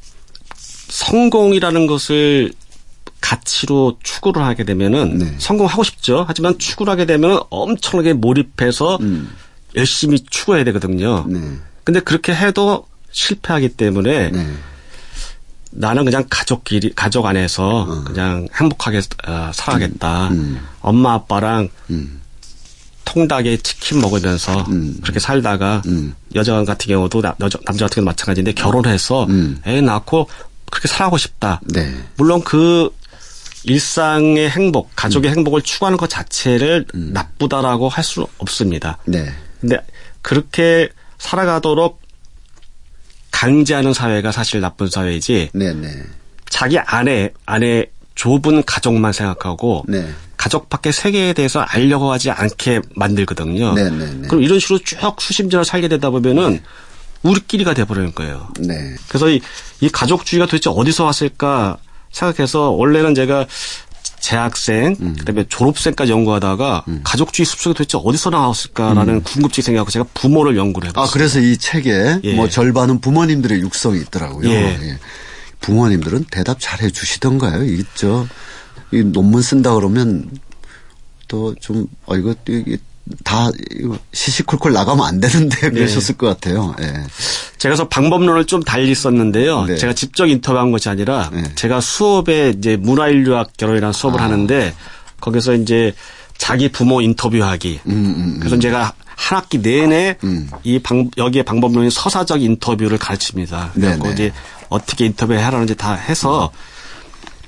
성공이라는 0.89 1.87
것을 1.87 2.53
가치로 3.19 3.97
추구를 4.03 4.43
하게 4.43 4.63
되면은 4.63 5.17
네. 5.17 5.35
성공하고 5.37 5.83
싶죠. 5.83 6.23
하지만 6.27 6.57
추구를 6.57 6.91
하게 6.91 7.05
되면 7.05 7.41
엄청나게 7.49 8.13
몰입해서 8.13 8.97
음. 9.01 9.29
열심히 9.75 10.19
추구해야 10.19 10.63
되거든요. 10.65 11.25
네. 11.27 11.39
근데 11.83 11.99
그렇게 11.99 12.33
해도 12.33 12.85
실패하기 13.11 13.69
때문에 13.69 14.31
네. 14.31 14.47
나는 15.71 16.05
그냥 16.05 16.25
가족끼리 16.29 16.93
가족 16.95 17.25
안에서 17.25 17.81
어. 17.81 18.03
그냥 18.03 18.47
행복하게 18.59 19.01
어, 19.27 19.51
살아야겠다. 19.53 20.29
음. 20.29 20.33
음. 20.33 20.67
엄마 20.81 21.13
아빠랑 21.13 21.69
음. 21.89 22.21
통닭에 23.07 23.57
치킨 23.57 24.01
먹으면서 24.01 24.65
음. 24.67 24.97
그렇게 25.01 25.19
살다가 25.19 25.81
음. 25.87 26.13
여자 26.35 26.61
같은 26.63 26.89
경우도 26.89 27.21
나, 27.21 27.35
여자, 27.39 27.57
남자 27.65 27.85
같은 27.85 27.95
경우도 27.95 28.05
마찬가지인데 28.05 28.51
결혼해서 28.51 29.23
음. 29.25 29.61
애 29.65 29.79
낳고 29.79 30.29
그렇게 30.69 30.89
살아가고 30.89 31.17
싶다. 31.17 31.61
네. 31.63 31.95
물론 32.17 32.43
그 32.43 32.93
일상의 33.63 34.49
행복, 34.49 34.91
가족의 34.95 35.31
음. 35.31 35.37
행복을 35.37 35.61
추구하는 35.61 35.97
것 35.97 36.09
자체를 36.09 36.85
음. 36.95 37.11
나쁘다라고 37.13 37.87
할 37.87 38.03
수는 38.03 38.27
없습니다. 38.39 38.97
네. 39.05 39.31
근데 39.61 39.77
그렇게 40.21 40.89
살아가도록 41.17 42.01
강제하는 43.31 43.93
사회가 43.93 44.33
사실 44.33 44.59
나쁜 44.59 44.87
사회이지. 44.87 45.51
네네. 45.53 45.73
네. 45.73 46.03
자기 46.49 46.77
안에 46.77 47.31
안에 47.45 47.85
좁은 48.17 48.63
가족만 48.65 49.13
생각하고 49.13 49.85
네. 49.87 50.09
가족 50.35 50.69
밖의 50.69 50.91
세계에 50.91 51.33
대해서 51.33 51.61
알려고 51.61 52.11
하지 52.11 52.31
않게 52.31 52.81
만들거든요. 52.95 53.73
네네네. 53.73 53.97
네, 53.97 54.13
네. 54.21 54.27
그럼 54.27 54.43
이런 54.43 54.59
식으로 54.59 54.79
쭉 54.79 54.97
수십 55.19 55.47
년을 55.47 55.63
살게 55.63 55.87
되다 55.87 56.09
보면은 56.09 56.53
네. 56.53 56.63
우리끼리가 57.23 57.73
돼버리는 57.73 58.13
거예요. 58.13 58.49
네. 58.59 58.95
그래서 59.07 59.29
이, 59.29 59.39
이 59.81 59.89
가족주의가 59.89 60.45
도대체 60.45 60.69
어디서 60.69 61.05
왔을까 61.05 61.77
생각해서 62.11 62.71
원래는 62.71 63.15
제가 63.15 63.45
재학생, 64.19 64.95
음. 64.99 65.15
그다음에 65.19 65.45
졸업생까지 65.47 66.11
연구하다가 66.11 66.85
음. 66.87 67.01
가족주의 67.03 67.45
숲속에 67.45 67.73
도대체 67.73 67.99
어디서 68.03 68.31
나왔을까라는 68.31 69.13
음. 69.15 69.23
궁금증이 69.23 69.63
생겨서 69.63 69.91
제가 69.91 70.05
부모를 70.13 70.57
연구를 70.57 70.89
해봤어요. 70.89 71.07
아 71.07 71.13
그래서 71.13 71.39
이 71.39 71.55
책에 71.57 72.19
예. 72.23 72.33
뭐 72.33 72.49
절반은 72.49 72.99
부모님들의 72.99 73.59
육성이 73.61 74.01
있더라고요. 74.01 74.49
예. 74.49 74.77
예. 74.81 74.97
부모님들은 75.61 76.25
대답 76.31 76.59
잘 76.59 76.81
해주시던가요? 76.81 77.63
있죠. 77.63 78.27
이 78.91 79.03
논문 79.03 79.41
쓴다 79.41 79.73
그러면 79.73 80.29
또 81.27 81.53
좀, 81.55 81.87
어, 82.05 82.15
이거, 82.15 82.35
이게 82.47 82.77
다 83.23 83.49
시시콜콜 84.11 84.73
나가면 84.73 85.05
안 85.05 85.19
되는데 85.19 85.57
네. 85.69 85.69
그러셨을 85.69 86.17
것 86.17 86.27
같아요. 86.27 86.75
예. 86.81 86.85
제가 87.57 87.75
그래서 87.75 87.87
방법론을 87.87 88.45
좀 88.45 88.63
달리 88.63 88.93
썼는데요. 88.93 89.65
네. 89.65 89.77
제가 89.77 89.93
직접 89.93 90.27
인터뷰한 90.27 90.71
것이 90.71 90.89
아니라 90.89 91.29
네. 91.33 91.43
제가 91.55 91.79
수업에 91.81 92.49
이제 92.49 92.75
문화인류학 92.75 93.55
결혼이라는 93.57 93.93
수업을 93.93 94.19
아. 94.19 94.25
하는데 94.25 94.73
거기서 95.21 95.53
이제 95.55 95.93
자기 96.37 96.69
부모 96.69 97.01
인터뷰하기. 97.01 97.79
음, 97.87 97.91
음, 97.91 98.15
음. 98.17 98.35
그래서 98.39 98.59
제가 98.59 98.93
한 99.17 99.39
학기 99.39 99.57
내내 99.57 100.15
음. 100.23 100.49
이 100.63 100.79
방, 100.79 101.09
여기에 101.17 101.41
방법론이 101.41 101.89
서사적 101.89 102.41
인터뷰를 102.41 102.97
가르칩니다. 102.99 103.71
그래서. 103.73 104.11
이제 104.11 104.31
어떻게 104.69 105.05
인터뷰 105.05 105.33
하라는지 105.33 105.75
다 105.75 105.93
해서 105.93 106.51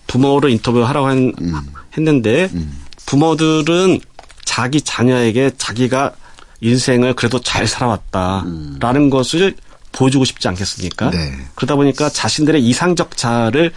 부모를 0.08 0.50
인터뷰하라고 0.50 1.08
한, 1.08 1.34
음. 1.40 1.54
했는데 1.96 2.50
음. 2.54 2.82
부모들은 3.06 4.00
자기 4.44 4.82
자녀에게 4.82 5.52
자기가 5.58 6.14
인생을 6.62 7.14
그래도 7.14 7.40
잘 7.40 7.68
살아왔다라는 7.68 9.02
음. 9.02 9.10
것을 9.10 9.56
보여주고 9.92 10.26
싶지 10.26 10.48
않겠습니까? 10.48 11.12
네. 11.12 11.32
그러다 11.56 11.76
보니까 11.76 12.10
자신들의 12.10 12.66
이상적 12.66 13.16
자를 13.16 13.72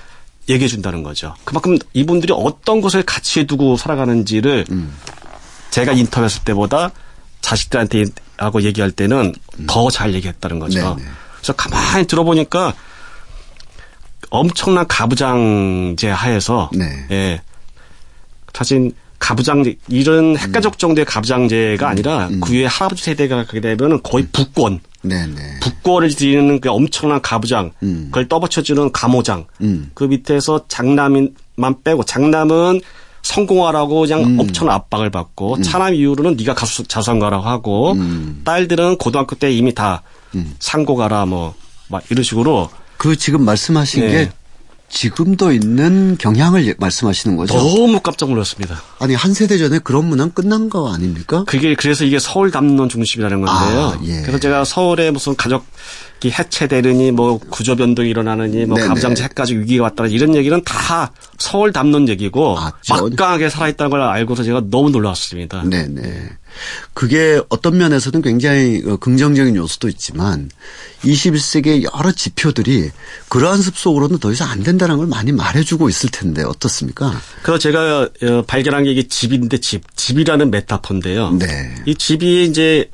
얘기해 0.48 0.66
준다는 0.66 1.02
거죠. 1.02 1.34
그만큼 1.44 1.78
이분들이 1.92 2.32
어떤 2.36 2.80
것을 2.80 3.02
가치에 3.02 3.44
두고 3.44 3.76
살아가는지를 3.76 4.64
음. 4.70 4.94
제가 5.70 5.92
인터뷰했을 5.92 6.42
때보다 6.44 6.90
자식들한테 7.42 8.04
하고 8.38 8.62
얘기할 8.62 8.90
때는 8.90 9.34
음. 9.58 9.66
더잘 9.68 10.14
얘기했다는 10.14 10.58
거죠. 10.58 10.80
네네. 10.80 10.94
네. 10.96 11.02
그래서 11.36 11.52
가만히 11.52 12.06
들어보니까 12.06 12.74
엄청난 14.30 14.86
가부장제 14.88 16.08
하에서 16.08 16.70
네. 16.72 17.06
예. 17.10 17.42
사실 18.54 18.92
가부장 19.18 19.64
이런 19.88 20.36
핵가족 20.36 20.78
정도의 20.78 21.04
가부장제가 21.04 21.88
아니라 21.88 22.28
음. 22.28 22.40
그 22.40 22.54
위에 22.54 22.66
할아버지 22.66 23.04
세대가 23.04 23.44
가게 23.44 23.60
되면 23.60 24.02
거의 24.02 24.26
북권. 24.32 24.80
네네. 25.02 25.60
북권을 25.60 26.10
지르는 26.10 26.60
그 26.60 26.70
엄청난 26.70 27.20
가부장, 27.20 27.72
음. 27.82 28.06
그걸 28.06 28.28
떠받쳐주는 28.28 28.92
가모장, 28.92 29.46
음. 29.60 29.90
그 29.94 30.04
밑에서 30.04 30.64
장남만 30.68 31.82
빼고 31.82 32.04
장남은 32.04 32.80
성공하라고 33.22 34.00
그냥 34.00 34.24
음. 34.24 34.40
엄청난 34.40 34.76
압박을 34.76 35.10
받고 35.10 35.54
음. 35.56 35.62
차남 35.62 35.94
이후로는 35.94 36.36
네가 36.36 36.54
가수 36.54 36.84
자수한가라고 36.84 37.44
하고 37.44 37.92
음. 37.92 38.42
딸들은 38.44 38.98
고등학교 38.98 39.36
때 39.36 39.50
이미 39.52 39.74
다 39.74 40.02
상고 40.58 40.96
가라 40.96 41.26
뭐 41.26 41.54
막 41.92 42.02
이런 42.10 42.24
식으로 42.24 42.70
그 42.96 43.16
지금 43.16 43.44
말씀하신 43.44 44.00
네. 44.00 44.10
게 44.10 44.32
지금도 44.92 45.52
있는 45.52 46.16
경향을 46.18 46.74
말씀하시는 46.78 47.36
거죠? 47.36 47.54
너무 47.54 47.98
깜짝 48.00 48.28
놀랐습니다. 48.28 48.82
아니 48.98 49.14
한 49.14 49.32
세대 49.32 49.56
전에 49.56 49.78
그런 49.78 50.04
문화는 50.04 50.34
끝난 50.34 50.68
거 50.68 50.92
아닙니까? 50.92 51.44
그게 51.46 51.74
그래서 51.74 52.04
이게 52.04 52.18
서울 52.18 52.50
담론 52.50 52.90
중심이라는 52.90 53.40
건데요. 53.40 53.80
아, 53.80 53.98
예. 54.04 54.20
그래서 54.20 54.38
제가 54.38 54.64
서울에 54.64 55.10
무슨 55.10 55.34
가족 55.34 55.64
해체되느니 56.24 57.10
뭐 57.10 57.38
구조 57.38 57.74
변동이 57.74 58.10
일어나느니 58.10 58.66
뭐 58.66 58.78
가부장제 58.78 59.24
핵가족 59.24 59.56
위기가 59.58 59.84
왔다 59.84 60.06
이런 60.06 60.36
얘기는 60.36 60.62
다 60.62 61.10
서울 61.38 61.72
담론 61.72 62.08
얘기고 62.08 62.58
아, 62.58 62.72
막강하게 62.88 63.48
살아있다는 63.48 63.90
걸 63.90 64.02
알고서 64.02 64.44
제가 64.44 64.62
너무 64.70 64.90
놀랐습니다. 64.90 65.64
네네. 65.64 66.02
그게 66.94 67.40
어떤 67.48 67.78
면에서는 67.78 68.22
굉장히 68.22 68.82
어, 68.86 68.96
긍정적인 68.96 69.56
요소도 69.56 69.88
있지만 69.88 70.50
21세기의 71.04 71.88
여러 71.94 72.12
지표들이 72.12 72.90
그러한 73.28 73.62
습속으로는 73.62 74.18
더 74.18 74.32
이상 74.32 74.50
안 74.50 74.62
된다는 74.62 74.98
걸 74.98 75.06
많이 75.06 75.32
말해주고 75.32 75.88
있을 75.88 76.10
텐데 76.10 76.42
어떻습니까? 76.42 77.12
그래서 77.42 77.58
제가 77.58 78.08
어, 78.22 78.42
발견한 78.46 78.84
게 78.84 78.92
이게 78.92 79.08
집인데 79.08 79.58
집, 79.58 79.96
집이라는 79.96 80.50
메타포인데요. 80.50 81.32
네. 81.38 81.74
이 81.86 81.94
집이 81.94 82.44
이제 82.44 82.88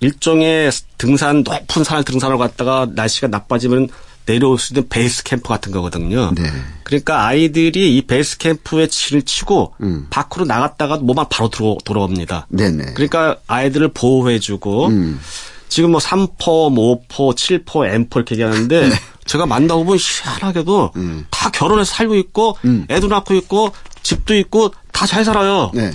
일종의 0.00 0.70
등산 0.96 1.42
높은 1.42 1.84
산을 1.84 2.04
등산하러 2.04 2.38
갔다가 2.38 2.88
날씨가 2.94 3.28
나빠지면 3.28 3.88
내려올 4.26 4.58
수 4.58 4.74
있는 4.74 4.88
베이스 4.88 5.24
캠프 5.24 5.48
같은 5.48 5.72
거거든요. 5.72 6.32
네. 6.34 6.50
그러니까 6.88 7.26
아이들이 7.26 7.96
이 7.96 8.02
베이스 8.02 8.38
캠프에 8.38 8.86
진을 8.86 9.22
치고 9.22 9.74
음. 9.82 10.06
밖으로 10.08 10.46
나갔다가 10.46 10.96
몸만 10.96 11.26
바로 11.28 11.50
들어 11.50 11.76
돌아옵니다. 11.84 12.46
네네. 12.48 12.94
그러니까 12.94 13.36
아이들을 13.46 13.88
보호해주고 13.92 14.86
음. 14.86 15.20
지금 15.68 15.90
뭐 15.90 16.00
3포, 16.00 16.72
뭐 16.72 17.02
5포, 17.08 17.34
7포, 17.36 18.08
M4 18.08 18.16
이렇게 18.16 18.34
얘기하는데 18.36 18.88
네. 18.88 18.94
제가 19.26 19.44
만나고 19.44 19.84
보면 19.84 19.98
희한하게도 20.00 20.92
음. 20.96 21.26
다 21.30 21.50
결혼해서 21.50 21.94
살고 21.94 22.14
있고 22.16 22.56
음. 22.64 22.86
애도 22.88 23.08
낳고 23.08 23.34
있고 23.34 23.72
집도 24.02 24.34
있고 24.34 24.72
다 24.92 25.04
잘 25.04 25.24
살아요. 25.24 25.70
네. 25.74 25.90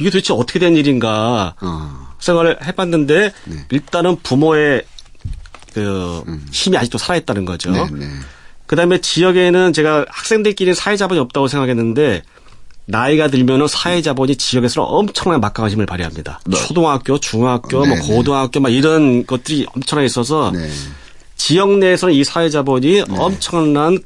이게 0.00 0.10
도대체 0.10 0.32
어떻게 0.34 0.58
된 0.58 0.76
일인가 0.76 1.54
어. 1.60 2.08
생각을 2.18 2.58
해봤는데 2.66 3.32
네. 3.44 3.66
일단은 3.70 4.16
부모의 4.24 4.82
그 5.72 6.22
음. 6.26 6.44
힘이 6.50 6.76
아직도 6.76 6.98
살아있다는 6.98 7.44
거죠. 7.44 7.70
네, 7.70 7.86
네. 7.92 8.06
그다음에 8.72 9.02
지역에는 9.02 9.74
제가 9.74 10.06
학생들끼리 10.08 10.74
사회자본이 10.74 11.20
없다고 11.20 11.46
생각했는데 11.46 12.22
나이가 12.86 13.28
들면은 13.28 13.66
사회자본이 13.68 14.36
지역에서 14.36 14.82
엄청난 14.82 15.42
막강한 15.42 15.70
힘을 15.70 15.84
발휘합니다. 15.84 16.40
네. 16.46 16.56
초등학교, 16.56 17.20
중학교, 17.20 17.84
뭐 17.84 17.86
네, 17.86 17.96
네. 17.96 18.00
고등학교 18.00 18.60
막 18.60 18.70
이런 18.72 19.26
것들이 19.26 19.66
엄청나게 19.74 20.06
있어서 20.06 20.52
네. 20.54 20.70
지역 21.36 21.76
내에서는 21.76 22.14
이 22.14 22.24
사회자본이 22.24 22.92
네. 22.92 23.04
엄청난 23.10 23.98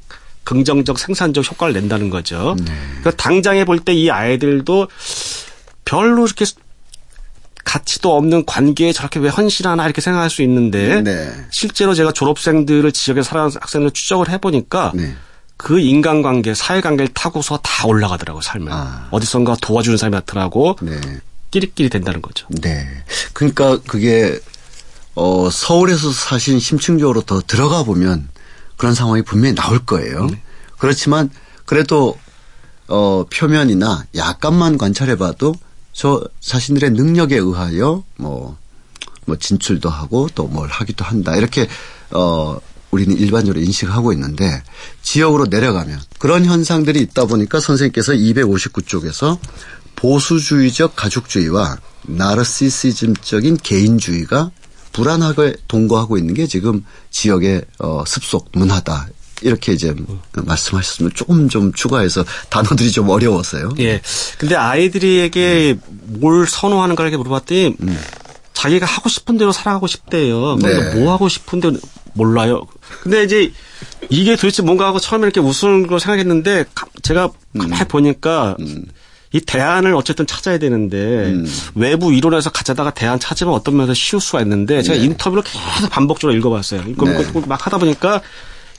긍정적 0.42 0.98
생산적 0.98 1.48
효과를 1.48 1.72
낸다는 1.72 2.10
거죠. 2.10 2.56
네. 2.58 2.72
그러니까 3.02 3.12
당장에 3.12 3.64
볼 3.64 3.78
때 3.84 3.92
이 3.94 4.10
아이들도 4.10 4.88
별로 5.84 6.26
이렇게 6.26 6.44
가치도 7.66 8.16
없는 8.16 8.46
관계에 8.46 8.92
저렇게 8.92 9.18
왜 9.18 9.28
헌신하나 9.28 9.84
이렇게 9.84 10.00
생각할 10.00 10.30
수 10.30 10.40
있는데 10.42 11.02
네. 11.02 11.30
실제로 11.50 11.94
제가 11.94 12.12
졸업생들을 12.12 12.90
지역에 12.92 13.22
살아가는 13.22 13.56
학생들 13.60 13.90
추적을 13.90 14.30
해보니까 14.30 14.92
네. 14.94 15.14
그 15.56 15.80
인간관계, 15.80 16.54
사회관계를 16.54 17.12
타고서 17.12 17.58
다 17.62 17.86
올라가더라고 17.88 18.40
삶을. 18.40 18.70
아. 18.70 19.08
어디선가 19.10 19.56
도와주는 19.60 19.98
사람이 19.98 20.14
나타나고 20.14 20.76
네. 20.80 21.00
끼리끼리 21.50 21.90
된다는 21.90 22.22
거죠. 22.22 22.46
네. 22.50 22.86
그러니까 23.32 23.78
그게 23.86 24.38
어 25.16 25.50
서울에서 25.50 26.12
사실 26.12 26.60
심층적으로 26.60 27.22
더 27.22 27.40
들어가 27.40 27.82
보면 27.82 28.28
그런 28.76 28.94
상황이 28.94 29.22
분명히 29.22 29.56
나올 29.56 29.84
거예요. 29.84 30.26
네. 30.26 30.40
그렇지만 30.78 31.30
그래도 31.64 32.16
어 32.86 33.24
표면이나 33.28 34.04
약간만 34.14 34.78
관찰해봐도 34.78 35.56
저 35.96 36.22
자신들의 36.40 36.90
능력에 36.90 37.36
의하여 37.36 38.04
뭐, 38.18 38.58
뭐 39.24 39.36
진출도 39.36 39.88
하고 39.88 40.28
또 40.34 40.46
뭘 40.46 40.68
하기도 40.68 41.04
한다. 41.06 41.34
이렇게, 41.36 41.66
어, 42.10 42.58
우리는 42.90 43.16
일반적으로 43.16 43.60
인식하고 43.62 44.12
있는데 44.12 44.62
지역으로 45.02 45.46
내려가면 45.46 46.00
그런 46.18 46.44
현상들이 46.44 47.00
있다 47.00 47.24
보니까 47.24 47.60
선생님께서 47.60 48.12
259쪽에서 48.12 49.38
보수주의적 49.96 50.94
가족주의와 50.94 51.78
나르시시즘적인 52.02 53.56
개인주의가 53.62 54.50
불안하게 54.92 55.56
동거하고 55.66 56.18
있는 56.18 56.34
게 56.34 56.46
지금 56.46 56.84
지역의 57.10 57.64
어, 57.78 58.04
습속 58.06 58.50
문화다. 58.52 59.08
이렇게 59.42 59.72
이제 59.72 59.94
말씀하셨으면 60.32 61.12
조금 61.14 61.48
좀 61.48 61.72
추가해서 61.72 62.24
단어들이 62.48 62.90
좀 62.90 63.08
어려웠어요. 63.08 63.70
예. 63.78 64.00
근데 64.38 64.54
아이들에게 64.54 65.78
음. 65.88 66.00
뭘 66.20 66.46
선호하는가 66.46 67.02
이렇게 67.02 67.16
물어봤더니 67.16 67.74
음. 67.80 67.98
자기가 68.54 68.86
하고 68.86 69.08
싶은 69.08 69.36
대로 69.36 69.52
살아가고 69.52 69.86
싶대요. 69.86 70.56
그러니까 70.56 70.94
네. 70.94 71.00
뭐 71.00 71.12
하고 71.12 71.28
싶은데 71.28 71.72
몰라요. 72.14 72.66
근데 73.02 73.22
이제 73.22 73.52
이게 74.08 74.34
도대체 74.36 74.62
뭔가 74.62 74.86
하고 74.86 74.98
처음에 74.98 75.24
이렇게 75.24 75.40
우스운 75.40 75.86
걸 75.86 76.00
생각했는데 76.00 76.64
제가 77.02 77.30
가만히 77.58 77.82
음. 77.82 77.88
보니까 77.88 78.56
음. 78.60 78.86
이 79.32 79.40
대안을 79.40 79.94
어쨌든 79.94 80.26
찾아야 80.26 80.58
되는데 80.58 80.96
음. 80.96 81.46
외부 81.74 82.14
이론에서 82.14 82.50
가져다가 82.50 82.90
대안 82.90 83.18
찾으면 83.18 83.52
어떤 83.52 83.76
면에서 83.76 83.92
쉬울 83.92 84.22
수가 84.22 84.40
있는데 84.42 84.82
제가 84.82 84.98
네. 84.98 85.04
인터뷰를 85.04 85.42
계속 85.42 85.90
반복적으로 85.90 86.36
읽어봤어요. 86.38 86.84
이거 86.88 87.06
네. 87.06 87.24
막 87.46 87.66
하다 87.66 87.78
보니까 87.78 88.22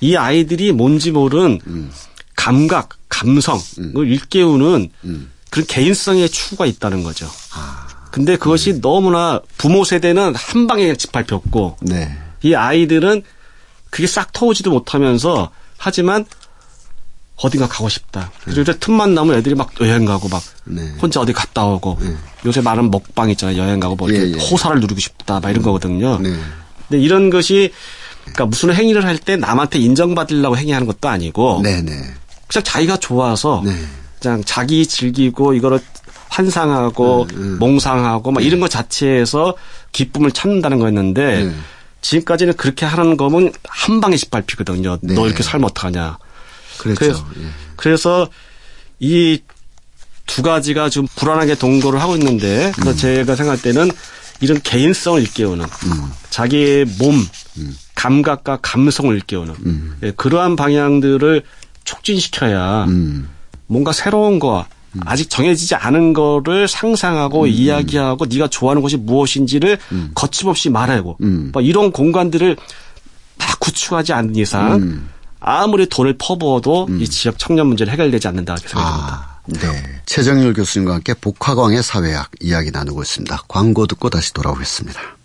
이 0.01 0.15
아이들이 0.15 0.71
뭔지 0.71 1.11
모른 1.11 1.59
음. 1.67 1.91
감각, 2.35 2.89
감성을 3.09 3.61
음. 3.79 3.93
일깨우는 3.95 4.89
음. 5.05 5.31
그런 5.49 5.65
개인성의 5.65 6.29
추구가 6.29 6.65
있다는 6.65 7.03
거죠. 7.03 7.27
아. 7.53 7.87
근데 8.11 8.37
그것이 8.37 8.73
음. 8.73 8.81
너무나 8.81 9.41
부모 9.57 9.83
세대는 9.83 10.35
한 10.35 10.67
방에 10.67 10.95
짓밟혔고 10.95 11.77
네. 11.81 12.17
이 12.43 12.53
아이들은 12.53 13.23
그게 13.89 14.07
싹 14.07 14.31
터오지도 14.33 14.71
못하면서 14.71 15.51
하지만 15.77 16.25
어딘가 17.37 17.67
가고 17.67 17.87
싶다. 17.87 18.31
그리고 18.43 18.63
네. 18.63 18.79
틈만 18.79 19.13
나면 19.13 19.35
애들이 19.35 19.53
막 19.53 19.71
여행 19.79 20.05
가고 20.05 20.27
막 20.27 20.41
네. 20.65 20.81
혼자 20.99 21.21
어디 21.21 21.33
갔다 21.33 21.65
오고 21.65 21.97
네. 22.01 22.15
요새 22.45 22.61
많은 22.61 22.89
먹방 22.89 23.29
있잖아요. 23.29 23.57
여행 23.57 23.79
가고 23.79 23.95
뭐 23.95 24.09
이렇게 24.09 24.31
예, 24.31 24.33
예. 24.33 24.49
호사를 24.49 24.79
누리고 24.79 24.99
싶다 24.99 25.39
막 25.39 25.49
이런 25.49 25.61
음. 25.61 25.65
거거든요. 25.65 26.17
네. 26.19 26.35
근데 26.87 27.03
이런 27.03 27.29
것이 27.29 27.71
그러니까 28.33 28.45
무슨 28.45 28.73
행위를 28.73 29.05
할 29.05 29.17
때 29.17 29.35
남한테 29.35 29.79
인정받으려고 29.79 30.57
행위하는 30.57 30.85
것도 30.87 31.09
아니고 31.09 31.61
네네. 31.63 31.91
그냥 32.47 32.63
자기가 32.63 32.97
좋아서 32.97 33.61
네. 33.65 33.75
그냥 34.21 34.43
자기 34.45 34.85
즐기고 34.87 35.53
이거를 35.53 35.79
환상하고 36.29 37.27
음, 37.33 37.37
음. 37.37 37.59
몽상하고 37.59 38.31
막 38.31 38.41
네. 38.41 38.47
이런 38.47 38.59
것 38.59 38.69
자체에서 38.69 39.55
기쁨을 39.91 40.31
찾는다는 40.31 40.79
거였는데 40.79 41.43
네. 41.45 41.53
지금까지는 42.01 42.53
그렇게 42.55 42.85
하는 42.85 43.17
거면 43.17 43.51
한 43.67 44.01
방에 44.01 44.15
짓밟히거든요. 44.17 44.99
네. 45.01 45.15
너 45.15 45.25
이렇게 45.25 45.43
살면 45.43 45.69
어떡하냐. 45.71 46.17
그렇죠. 46.77 46.99
그래서, 46.99 47.25
예. 47.39 47.47
그래서 47.75 48.29
이 48.99 49.39
두 50.27 50.41
가지가 50.43 50.89
좀 50.89 51.07
불안하게 51.15 51.55
동거를 51.55 52.01
하고 52.01 52.15
있는데 52.15 52.71
음. 52.85 52.95
제가 52.95 53.35
생각할 53.35 53.61
때는 53.61 53.89
이런 54.41 54.61
개인성을 54.61 55.19
일깨우는 55.21 55.65
음. 55.65 56.11
자기의 56.29 56.85
몸, 56.99 57.25
음. 57.57 57.77
감각과 57.97 58.59
감성을 58.61 59.13
일깨우는 59.15 59.55
음. 59.65 59.97
예, 60.03 60.11
그러한 60.11 60.55
방향들을 60.55 61.41
촉진시켜야 61.83 62.85
음. 62.85 63.27
뭔가 63.65 63.91
새로운 63.91 64.37
거 64.37 64.65
음. 64.93 65.01
아직 65.05 65.29
정해지지 65.31 65.73
않은 65.73 66.13
거를 66.13 66.67
상상하고 66.67 67.43
음. 67.43 67.47
이야기하고 67.47 68.27
네가 68.27 68.49
좋아하는 68.49 68.83
것이 68.83 68.97
무엇인지를 68.97 69.79
음. 69.91 70.11
거침없이 70.13 70.69
말하고 70.69 71.17
뭐 71.51 71.61
이런 71.61 71.91
공간들을 71.91 72.55
막 73.39 73.59
구축하지 73.59 74.13
않는 74.13 74.35
이상 74.35 75.07
아무리 75.39 75.87
돈을 75.87 76.17
퍼부어도 76.19 76.89
이 76.99 77.07
지역 77.07 77.39
청년 77.39 77.67
문제를 77.67 77.91
해결되지 77.93 78.27
않는다 78.27 78.53
이렇게 78.53 78.69
생각합니다. 78.69 79.13
아. 79.13 79.37
네. 79.47 80.01
최정일 80.05 80.53
교수님과 80.53 80.95
함께 80.95 81.13
복화광의 81.13 81.81
사회학 81.81 82.29
이야기 82.41 82.69
나누고 82.69 83.01
있습니다. 83.01 83.43
광고 83.47 83.87
듣고 83.87 84.09
다시 84.09 84.33
돌아오겠습니다. 84.33 85.16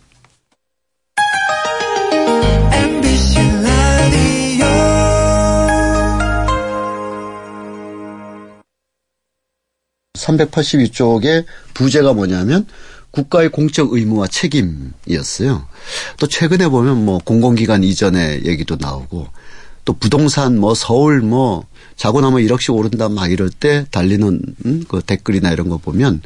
382쪽의 10.23 11.45
부제가 11.73 12.13
뭐냐면 12.13 12.65
국가의 13.11 13.49
공적 13.49 13.93
의무와 13.93 14.27
책임이었어요. 14.27 15.67
또 16.17 16.27
최근에 16.27 16.67
보면 16.69 17.05
뭐 17.05 17.19
공공기관 17.19 17.83
이전의 17.83 18.45
얘기도 18.45 18.77
나오고 18.79 19.27
또 19.85 19.93
부동산 19.93 20.57
뭐 20.57 20.73
서울 20.73 21.21
뭐 21.21 21.65
자고 21.95 22.21
나면 22.21 22.41
1억씩 22.41 22.73
오른다 22.73 23.09
막 23.09 23.31
이럴 23.31 23.49
때 23.49 23.85
달리는 23.91 24.41
음, 24.65 24.83
그 24.87 25.01
댓글이나 25.01 25.51
이런 25.51 25.69
거 25.69 25.77
보면 25.77 26.21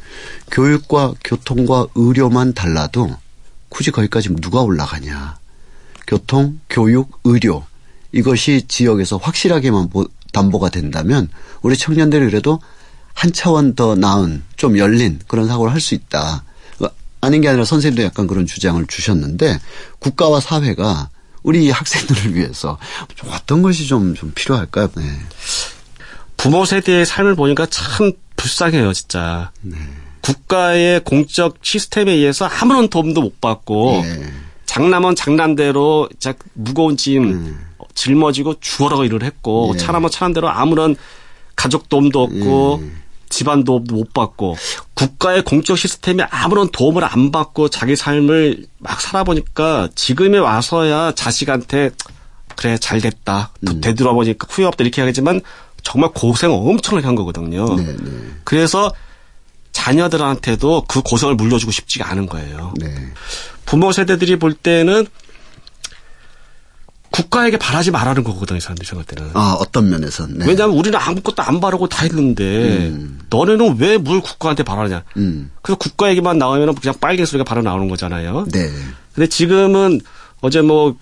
교육과 0.50 1.14
교통과 1.22 1.86
의료만 1.94 2.54
달라도 2.54 3.14
굳이 3.68 3.90
거기까지 3.90 4.30
누가 4.36 4.62
올라가냐. 4.62 5.38
교통, 6.06 6.58
교육, 6.70 7.20
의료 7.24 7.64
이것이 8.12 8.62
지역에서 8.66 9.18
확실하게만 9.18 9.90
담보가 10.32 10.70
된다면 10.70 11.28
우리 11.60 11.76
청년들이 11.76 12.24
그래도 12.24 12.60
한 13.18 13.32
차원 13.32 13.74
더 13.74 13.96
나은 13.96 14.44
좀 14.56 14.78
열린 14.78 15.18
그런 15.26 15.48
사고를 15.48 15.72
할 15.72 15.80
수 15.80 15.94
있다. 15.94 16.44
아닌 17.20 17.40
게 17.40 17.48
아니라 17.48 17.64
선생님도 17.64 18.04
약간 18.04 18.28
그런 18.28 18.46
주장을 18.46 18.84
주셨는데 18.86 19.58
국가와 19.98 20.38
사회가 20.38 21.08
우리 21.42 21.68
학생들을 21.68 22.36
위해서 22.36 22.78
좀 23.16 23.30
어떤 23.32 23.60
것이 23.60 23.88
좀, 23.88 24.14
좀 24.14 24.30
필요할까요? 24.36 24.88
네. 24.94 25.02
부모 26.36 26.64
세대의 26.64 27.04
삶을 27.06 27.34
보니까 27.34 27.66
참 27.66 28.12
불쌍해요, 28.36 28.92
진짜. 28.92 29.50
네. 29.62 29.76
국가의 30.20 31.00
공적 31.02 31.56
시스템에 31.60 32.12
의해서 32.12 32.44
아무런 32.44 32.86
도움도 32.86 33.20
못 33.20 33.40
받고 33.40 34.02
네. 34.04 34.32
장남은 34.66 35.16
장난대로 35.16 36.08
무거운 36.54 36.96
짐 36.96 37.24
음. 37.24 37.66
짊어지고 37.96 38.60
주워라고 38.60 39.04
일을 39.04 39.24
했고 39.24 39.70
네. 39.72 39.78
차남은 39.78 40.08
차남대로 40.10 40.48
아무런 40.48 40.94
가족 41.56 41.88
도움도 41.88 42.22
없고 42.22 42.76
음. 42.76 43.07
집안 43.28 43.64
도움도 43.64 43.94
못 43.94 44.12
받고 44.12 44.56
국가의 44.94 45.42
공적 45.42 45.78
시스템에 45.78 46.24
아무런 46.30 46.68
도움을 46.70 47.04
안 47.04 47.30
받고 47.30 47.68
자기 47.68 47.96
삶을 47.96 48.66
막 48.78 49.00
살아보니까 49.00 49.88
지금에 49.94 50.38
와서야 50.38 51.12
자식한테 51.12 51.90
그래 52.56 52.76
잘 52.78 53.00
됐다 53.00 53.52
음. 53.68 53.80
되돌아보니까 53.80 54.46
후회 54.50 54.66
없다 54.66 54.82
이렇게 54.82 55.00
하겠지만 55.00 55.40
정말 55.82 56.10
고생 56.12 56.50
엄청나게 56.50 57.06
한 57.06 57.14
거거든요. 57.14 57.76
네, 57.76 57.84
네. 57.84 58.10
그래서 58.44 58.92
자녀들한테도 59.72 60.84
그 60.88 61.02
고생을 61.02 61.36
물려주고 61.36 61.70
싶지가 61.70 62.10
않은 62.10 62.26
거예요. 62.26 62.74
네. 62.76 62.92
부모 63.64 63.92
세대들이 63.92 64.36
볼 64.36 64.54
때는 64.54 65.06
국가에게 67.18 67.56
바라지 67.56 67.90
말라는 67.90 68.22
거거든요, 68.22 68.60
사람들이 68.60 68.86
생각할 68.86 69.16
때는. 69.16 69.30
아, 69.34 69.56
어떤 69.58 69.90
면에서. 69.90 70.26
네. 70.28 70.46
왜냐하면 70.46 70.76
우리는 70.76 70.96
아무것도 70.96 71.42
안 71.42 71.60
바르고 71.60 71.88
다 71.88 72.04
했는데, 72.04 72.44
음. 72.88 73.18
너네는 73.28 73.76
왜뭘 73.78 74.20
국가한테 74.20 74.62
바라냐. 74.62 75.02
음. 75.16 75.50
그래서 75.60 75.76
국가 75.78 76.10
얘기만 76.10 76.38
나오면 76.38 76.76
그냥 76.76 76.94
빨개 77.00 77.24
소리가 77.24 77.42
바로 77.42 77.62
나오는 77.62 77.88
거잖아요. 77.88 78.46
네. 78.52 78.70
근데 79.14 79.28
지금은 79.28 80.00
어제 80.42 80.62
뭐, 80.62 80.96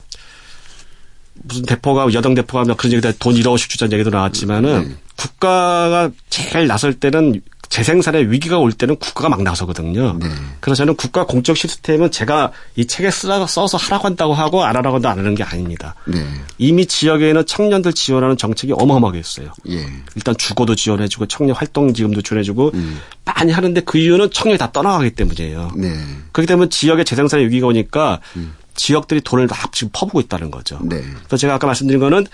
무슨 1.34 1.66
대포가, 1.66 2.10
여당 2.14 2.34
대포가 2.34 2.64
막 2.64 2.78
그런 2.78 2.92
얘기다 2.92 3.12
돈 3.18 3.34
1억씩 3.34 3.68
주자는 3.68 3.92
얘기도 3.92 4.08
나왔지만은, 4.08 4.88
네. 4.88 4.96
국가가 5.16 6.10
제일 6.30 6.66
나설 6.66 6.94
때는 6.94 7.42
재생산의 7.68 8.30
위기가 8.30 8.58
올 8.58 8.72
때는 8.72 8.96
국가가 8.96 9.28
막 9.28 9.42
나서거든요. 9.42 10.18
네. 10.18 10.28
그래서 10.60 10.78
저는 10.78 10.96
국가 10.96 11.26
공적 11.26 11.56
시스템은 11.56 12.10
제가 12.10 12.52
이 12.76 12.86
책에 12.86 13.10
쓰라 13.10 13.46
써서 13.46 13.76
하라고 13.76 14.06
한다고 14.06 14.34
하고 14.34 14.64
안 14.64 14.76
하라고 14.76 14.96
한다고 14.96 15.12
안 15.12 15.18
하는 15.18 15.34
게 15.34 15.42
아닙니다. 15.42 15.94
네. 16.06 16.24
이미 16.58 16.86
지역에는 16.86 17.46
청년들 17.46 17.92
지원하는 17.92 18.36
정책이 18.36 18.72
어마어마하게 18.76 19.18
있어요. 19.18 19.50
예. 19.68 19.86
일단 20.14 20.36
주거도 20.36 20.74
지원해주고 20.74 21.26
청년 21.26 21.56
활동 21.56 21.92
지금도 21.92 22.22
지원해주고 22.22 22.70
음. 22.74 23.00
많이 23.24 23.52
하는데 23.52 23.80
그 23.80 23.98
이유는 23.98 24.30
청년이 24.30 24.58
다 24.58 24.70
떠나가기 24.72 25.10
때문이에요. 25.10 25.72
네. 25.76 25.92
그렇기 26.32 26.46
때문에 26.46 26.68
지역의 26.68 27.04
재생산의 27.04 27.46
위기가 27.46 27.66
오니까 27.66 28.20
음. 28.36 28.54
지역들이 28.74 29.22
돈을 29.22 29.46
막 29.46 29.72
지금 29.72 29.90
퍼부고 29.92 30.20
있다는 30.20 30.50
거죠. 30.50 30.78
네. 30.82 31.00
그래서 31.00 31.36
제가 31.36 31.54
아까 31.54 31.66
말씀드린 31.66 32.00
거는 32.00 32.26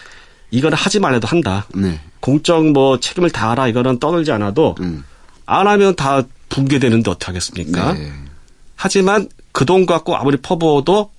이거는 0.51 0.77
하지 0.77 1.01
말래도 1.01 1.27
한다. 1.27 1.66
네. 1.75 1.99
공적 2.21 2.66
뭐 2.73 3.01
책임을 3.01 3.31
다하라 3.31 3.68
이거는 3.68 3.99
떠들지 3.99 4.31
않아도 4.33 4.77
음. 4.81 5.05
안 5.53 5.69
하면 5.69 5.95
다 5.95 6.23
붕괴되는데 6.49 7.11
어떡하겠습니까? 7.11 7.93
네. 7.95 8.12
하지만 8.77 9.29
그 9.53 9.65
돈 9.65 9.87
갖고 9.87 10.17
아무리 10.17 10.38
퍼부어도 10.38 11.11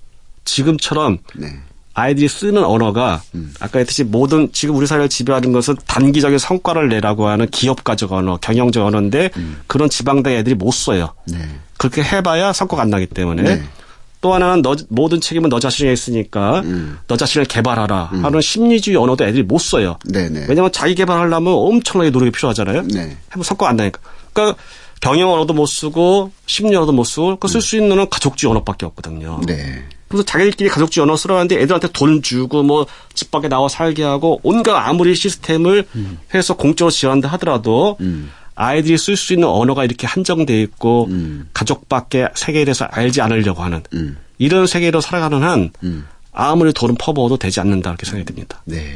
지금처럼 0.43 1.19
네. 1.35 1.59
아이들이 1.93 2.27
쓰는 2.27 2.63
언어가 2.63 3.21
음. 3.35 3.53
아까 3.59 3.77
했듯이 3.79 4.03
모든 4.03 4.51
지금 4.51 4.75
우리 4.75 4.87
사회를 4.87 5.09
지배하는 5.09 5.51
것은 5.51 5.75
단기적인 5.85 6.39
성과를 6.39 6.89
내라고 6.89 7.27
하는 7.27 7.47
기업가적 7.49 8.11
언어, 8.11 8.37
경영적 8.37 8.83
언어인데 8.83 9.29
음. 9.37 9.61
그런 9.67 9.89
지방대 9.89 10.35
애들이 10.37 10.55
못 10.55 10.71
써요. 10.71 11.13
네. 11.27 11.37
그렇게 11.77 12.03
해봐야 12.03 12.51
성과가 12.51 12.81
안 12.81 12.89
나기 12.89 13.05
때문에 13.05 13.43
네. 13.43 13.63
또 14.21 14.33
하나는 14.33 14.63
너, 14.63 14.75
모든 14.89 15.21
책임은 15.21 15.49
너 15.49 15.59
자신에 15.59 15.93
있으니까 15.93 16.61
음. 16.61 16.97
너 17.07 17.15
자신을 17.15 17.45
개발하라 17.45 18.09
음. 18.13 18.25
하는 18.25 18.41
심리주의 18.41 18.97
언어도 18.97 19.25
애들이 19.25 19.43
못 19.43 19.59
써요. 19.59 19.97
네네. 20.05 20.45
왜냐하면 20.49 20.71
자기 20.71 20.95
개발하려면 20.95 21.53
엄청나게 21.53 22.09
노력이 22.09 22.31
필요하잖아요. 22.31 22.87
네. 22.87 23.17
해보 23.31 23.43
성과 23.43 23.69
안 23.69 23.75
나니까. 23.75 23.99
그러니까 24.33 24.57
경영 25.01 25.31
언어도 25.33 25.53
못 25.53 25.65
쓰고 25.67 26.31
심리 26.45 26.75
언어도 26.75 26.91
못 26.91 27.03
쓰고 27.03 27.37
그 27.37 27.47
쓸 27.47 27.61
수 27.61 27.75
있는 27.77 27.97
건 27.97 28.09
가족주의 28.09 28.49
언어밖에 28.51 28.85
없거든요. 28.85 29.41
네. 29.45 29.83
그래서 30.07 30.23
자기들끼리 30.25 30.69
가족주의 30.69 31.03
언어 31.03 31.15
쓰라는데 31.17 31.59
애들한테 31.59 31.89
돈 31.91 32.21
주고 32.21 32.63
뭐 32.63 32.85
집 33.13 33.31
밖에 33.31 33.47
나와 33.47 33.67
살게 33.67 34.03
하고 34.03 34.39
온갖 34.43 34.75
아무리 34.87 35.15
시스템을 35.15 35.85
음. 35.95 36.19
해서 36.33 36.55
공적으로 36.55 36.91
지원한다 36.91 37.27
하더라도 37.29 37.97
음. 38.01 38.31
아이들이 38.55 38.97
쓸 38.97 39.15
수 39.17 39.33
있는 39.33 39.47
언어가 39.47 39.83
이렇게 39.83 40.05
한정돼 40.07 40.61
있고 40.61 41.05
음. 41.09 41.49
가족밖에 41.53 42.27
세계에 42.35 42.65
대해서 42.65 42.85
알지 42.85 43.21
않으려고 43.21 43.63
하는 43.63 43.81
음. 43.93 44.17
이런 44.37 44.67
세계로 44.67 45.01
살아가는 45.01 45.41
한 45.43 45.71
음. 45.83 46.07
아무리 46.31 46.71
돈은 46.73 46.95
퍼부어도 46.95 47.37
되지 47.37 47.59
않는다 47.59 47.89
이렇게 47.91 48.05
생각이 48.05 48.25
듭니다. 48.25 48.61
네. 48.65 48.95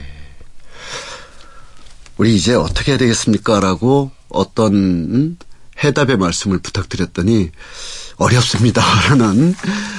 우리 2.18 2.36
이제 2.36 2.54
어떻게 2.56 2.92
해야 2.92 2.98
되겠습니까?라고 2.98 4.12
어떤 4.30 4.74
음? 4.74 5.38
해답의 5.84 6.18
말씀을 6.18 6.60
부탁드렸더니 6.60 7.52
어렵습니다라는 8.18 9.56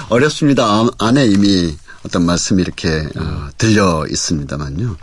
어렵습니다 0.09 0.88
안에 0.99 1.27
이미 1.27 1.77
어떤 2.05 2.25
말씀이 2.25 2.62
이렇게 2.62 3.09
어, 3.17 3.49
들려 3.59 4.05
있습니다만요. 4.09 4.97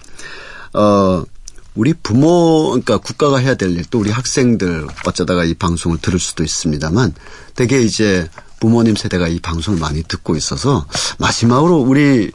어 0.74 1.24
우리 1.76 1.94
부모, 1.94 2.70
그러니까 2.70 2.98
국가가 2.98 3.38
해야 3.38 3.56
될 3.56 3.72
일, 3.72 3.84
또 3.86 4.00
우리 4.00 4.10
학생들 4.10 4.88
어쩌다가 5.06 5.44
이 5.44 5.54
방송을 5.54 5.98
들을 5.98 6.20
수도 6.20 6.44
있습니다만 6.44 7.14
되게 7.54 7.82
이제 7.82 8.30
부모님 8.62 8.96
세대가 8.96 9.28
이 9.28 9.40
방송을 9.40 9.80
많이 9.80 10.02
듣고 10.04 10.38
있어서 10.38 10.86
마지막으로 11.20 11.78
우리 11.80 12.32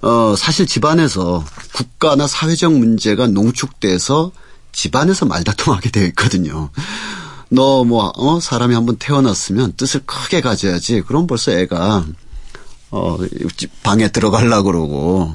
어 0.00 0.34
사실 0.38 0.66
집안에서 0.66 1.44
국가나 1.74 2.28
사회적 2.28 2.72
문제가 2.72 3.26
농축돼서 3.26 4.30
집안에서 4.72 5.26
말다툼하게 5.26 5.90
되어 5.90 6.04
있거든요. 6.06 6.70
너 7.50 7.82
뭐 7.84 8.12
어 8.16 8.40
사람이 8.40 8.74
한번 8.74 8.96
태어났으면 8.96 9.72
뜻을 9.76 10.00
크게 10.04 10.40
가져야지. 10.40 11.02
그럼 11.06 11.26
벌써 11.26 11.52
애가 11.52 12.04
어 12.90 13.18
방에 13.82 14.08
들어갈라 14.08 14.62
그러고. 14.62 15.34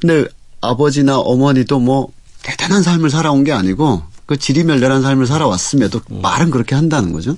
근데 0.00 0.28
아버지나 0.60 1.18
어머니도 1.18 1.80
뭐 1.80 2.08
대단한 2.42 2.82
삶을 2.82 3.10
살아온 3.10 3.44
게 3.44 3.52
아니고 3.52 4.02
그 4.26 4.36
지리멸렬한 4.36 5.02
삶을 5.02 5.26
살아왔음에도 5.26 6.00
음. 6.10 6.20
말은 6.22 6.50
그렇게 6.50 6.74
한다는 6.74 7.12
거죠. 7.12 7.36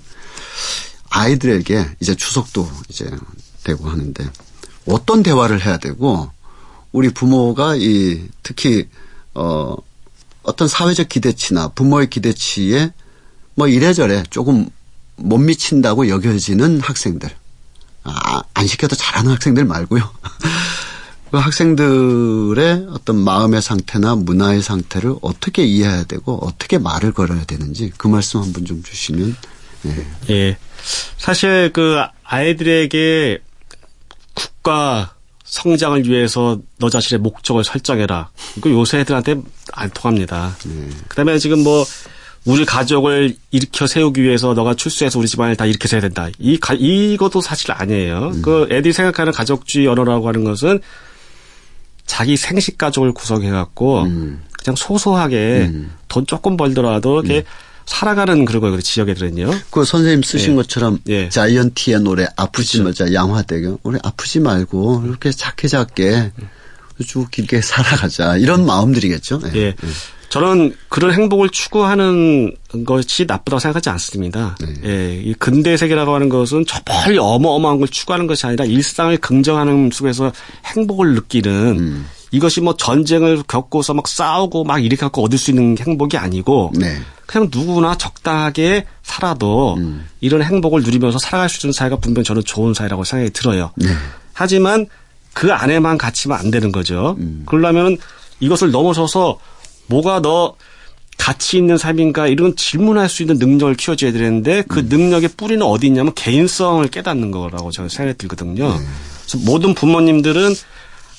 아이들에게 1.11 1.97
이제 2.01 2.15
추석도 2.15 2.69
이제 2.89 3.09
되고 3.65 3.89
하는데 3.89 4.29
어떤 4.87 5.23
대화를 5.23 5.65
해야 5.65 5.79
되고 5.79 6.31
우리 6.93 7.11
부모가 7.11 7.77
이 7.77 8.23
특히 8.43 8.89
어 9.35 9.77
어떤 10.43 10.69
사회적 10.69 11.09
기대치나 11.09 11.69
부모의 11.69 12.11
기대치에 12.11 12.93
뭐 13.55 13.69
이래저래 13.69 14.23
조금 14.31 14.69
못 15.17 15.39
미친다고 15.39 16.09
여겨지는 16.09 16.81
학생들 16.81 17.31
아, 18.05 18.43
안 18.55 18.67
시켜도 18.67 18.97
잘하는 18.97 19.33
학생들 19.33 19.65
말고요. 19.65 20.11
그 21.31 21.37
학생들의 21.37 22.89
어떤 22.91 23.17
마음의 23.17 23.63
상태나 23.63 24.17
문화의 24.17 24.63
상태를 24.63 25.15
어떻게 25.23 25.65
이해해야 25.65 26.05
되고 26.05 26.35
어떻게 26.45 26.79
말을 26.79 27.13
걸어야 27.13 27.45
되는지 27.45 27.93
그 27.97 28.09
말씀 28.09 28.41
한번 28.41 28.65
좀 28.65 28.83
주시면. 28.83 29.37
예. 29.87 30.07
예. 30.31 30.59
사실 31.19 31.71
그 31.73 32.03
아이들에게 32.25 33.39
국가 34.35 35.15
성장을 35.51 36.09
위해서 36.09 36.59
너 36.79 36.89
자신의 36.89 37.21
목적을 37.21 37.65
설정해라. 37.65 38.31
이거 38.57 38.71
요새 38.71 39.01
애들한테 39.01 39.43
안 39.73 39.91
통합니다. 39.91 40.57
네. 40.65 40.89
그다음에 41.09 41.39
지금 41.39 41.65
뭐 41.65 41.85
우리 42.47 42.65
가족을 42.65 43.35
일으켜 43.51 43.89
세우기 43.89 44.23
위해서 44.23 44.55
너가 44.55 44.75
출세해서 44.75 45.19
우리 45.19 45.27
집안을 45.27 45.57
다 45.57 45.67
일으켜 45.67 45.89
세야 45.89 46.01
된다. 46.01 46.29
이 46.39 46.57
가, 46.57 46.75
이것도 46.75 47.41
사실 47.41 47.73
아니에요. 47.73 48.31
음. 48.33 48.43
그 48.43 48.69
애들이 48.71 48.93
생각하는 48.93 49.33
가족주의 49.33 49.89
언어라고 49.89 50.29
하는 50.29 50.45
것은 50.45 50.81
자기 52.07 52.37
생식 52.37 52.79
가족을 52.79 53.13
구성해 53.13 53.51
갖고 53.51 54.03
음. 54.03 54.45
그냥 54.63 54.77
소소하게 54.77 55.69
음. 55.69 55.91
돈 56.07 56.27
조금 56.27 56.57
벌더라도 56.57 57.21
이렇게 57.21 57.39
음. 57.39 57.45
살아가는 57.91 58.45
그런 58.45 58.61
거예요. 58.61 58.81
지역애들은요. 58.81 59.51
그 59.71 59.85
선생님 59.85 60.23
쓰신 60.23 60.53
예. 60.53 60.57
것처럼 60.57 61.01
예. 61.09 61.29
자이언티의 61.29 62.01
노래 62.01 62.25
아프지 62.37 62.79
그렇죠. 62.79 63.03
말자 63.03 63.15
양화대교 63.15 63.81
우리 63.83 63.99
아프지 64.05 64.39
말고 64.39 65.03
이렇게 65.07 65.33
작게 65.33 65.67
작게 65.67 66.31
쭉 67.05 67.29
길게 67.33 67.61
살아가자 67.61 68.37
이런 68.37 68.65
마음들이겠죠. 68.65 69.41
예. 69.55 69.59
예. 69.59 69.77
저는 70.29 70.73
그런 70.89 71.13
행복을 71.13 71.49
추구하는 71.49 72.55
것이 72.87 73.25
나쁘다고 73.27 73.59
생각하지 73.59 73.89
않습니다. 73.91 74.57
네. 74.61 74.75
예, 74.85 75.21
이 75.21 75.35
근대 75.35 75.77
세계라고 75.77 76.15
하는 76.15 76.29
것은 76.29 76.67
저 76.69 76.79
멀리 76.87 77.19
어마어마한 77.19 77.81
걸 77.81 77.89
추구하는 77.89 78.29
것이 78.29 78.47
아니라 78.47 78.65
일상을 78.65 79.17
긍정하는 79.17 79.91
속에서 79.93 80.31
행복을 80.67 81.15
느끼는 81.15 81.53
음. 81.81 82.07
이것이 82.31 82.61
뭐 82.61 82.77
전쟁을 82.77 83.43
겪고서 83.49 83.95
막 83.95 84.07
싸우고 84.07 84.65
막 84.65 84.79
이렇게 84.79 85.01
갖고 85.01 85.25
얻을 85.25 85.39
수 85.39 85.51
있는 85.51 85.77
행복이 85.79 86.17
아니고 86.17 86.73
네. 86.77 86.97
그냥 87.27 87.49
누구나 87.53 87.97
적당하게 87.97 88.87
살아도 89.03 89.75
음. 89.75 90.07
이런 90.21 90.43
행복을 90.43 90.83
누리면서 90.83 91.19
살아갈 91.19 91.49
수 91.49 91.67
있는 91.67 91.73
사회가 91.73 91.97
분명 91.97 92.25
저는 92.25 92.43
좋은 92.45 92.75
사회라고 92.75 93.05
생각이 93.05 93.33
들어요. 93.33 93.73
네. 93.77 93.89
하지만 94.33 94.87
그 95.33 95.53
안에만 95.53 95.99
갇히면 95.99 96.39
안 96.39 96.51
되는 96.51 96.73
거죠. 96.73 97.17
음. 97.19 97.43
그러려면 97.47 97.97
이것을 98.41 98.71
넘어서서 98.71 99.39
뭐가 99.87 100.23
더 100.23 100.55
가치 101.19 101.59
있는 101.59 101.77
삶인가 101.77 102.29
이런 102.29 102.57
질문할 102.57 103.09
수 103.09 103.23
있는 103.23 103.39
능력을 103.39 103.75
키워줘야 103.75 104.11
되는데 104.13 104.63
그 104.67 104.81
음. 104.81 104.89
능력의 104.89 105.31
뿌리는 105.37 105.65
어디 105.65 105.87
있냐면 105.89 106.15
개인성을 106.15 106.87
깨닫는 106.89 107.31
거라고 107.31 107.71
저는 107.71 107.89
생각이 107.91 108.17
들거든요. 108.17 108.69
음. 108.69 108.87
그래서 109.27 109.39
모든 109.45 109.75
부모님들은 109.75 110.55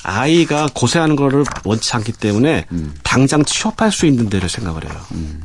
아이가 0.04 0.68
고생하는 0.74 1.16
거를 1.16 1.44
원치 1.64 1.94
않기 1.96 2.14
때문에 2.14 2.66
음. 2.72 2.94
당장 3.04 3.46
취업할 3.46 3.92
수 3.92 4.06
있는 4.06 4.30
데를 4.30 4.50
생각을 4.50 4.86
해요. 4.86 4.94
음. 5.14 5.44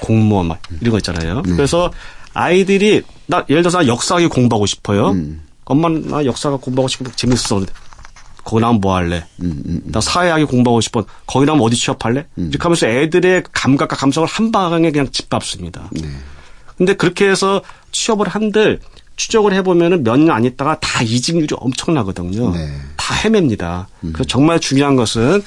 공무원 0.00 0.48
막 0.48 0.60
이런 0.80 0.92
거 0.92 0.98
있잖아요. 0.98 1.42
네. 1.42 1.52
그래서 1.52 1.92
아이들이 2.32 3.02
나 3.26 3.44
예를 3.48 3.62
들어서 3.62 3.86
역사학이 3.86 4.28
공부하고 4.28 4.66
싶어요. 4.66 5.10
음. 5.10 5.42
엄마 5.64 5.88
나 5.88 6.24
역사가 6.24 6.56
공부하고 6.56 6.88
싶고 6.88 7.12
재밌어. 7.12 7.64
거기 8.44 8.62
나면 8.62 8.80
뭐 8.80 8.96
할래? 8.96 9.24
음, 9.42 9.50
음, 9.50 9.62
음. 9.66 9.92
나 9.92 10.00
사회학이 10.00 10.44
공부하고 10.44 10.80
싶어. 10.80 11.04
거기 11.26 11.46
나면 11.46 11.62
어디 11.62 11.76
취업할래? 11.76 12.26
음. 12.38 12.48
이렇게 12.50 12.62
하면서 12.62 12.86
애들의 12.86 13.44
감각과 13.52 13.96
감성을 13.96 14.26
한 14.26 14.50
방에 14.50 14.90
그냥 14.90 15.08
짓밟습니다. 15.10 15.90
네. 15.92 16.08
근데 16.76 16.94
그렇게 16.94 17.28
해서 17.28 17.62
취업을 17.92 18.28
한들 18.28 18.80
추적을 19.20 19.52
해보면은 19.52 20.02
몇년 20.02 20.30
안 20.34 20.46
있다가 20.46 20.80
다 20.80 21.02
이직률이 21.02 21.54
엄청나거든요. 21.58 22.52
네. 22.54 22.74
다 22.96 23.14
헤맵니다. 23.16 23.86
음. 24.04 24.12
그래서 24.14 24.26
정말 24.26 24.58
중요한 24.58 24.96
것은 24.96 25.42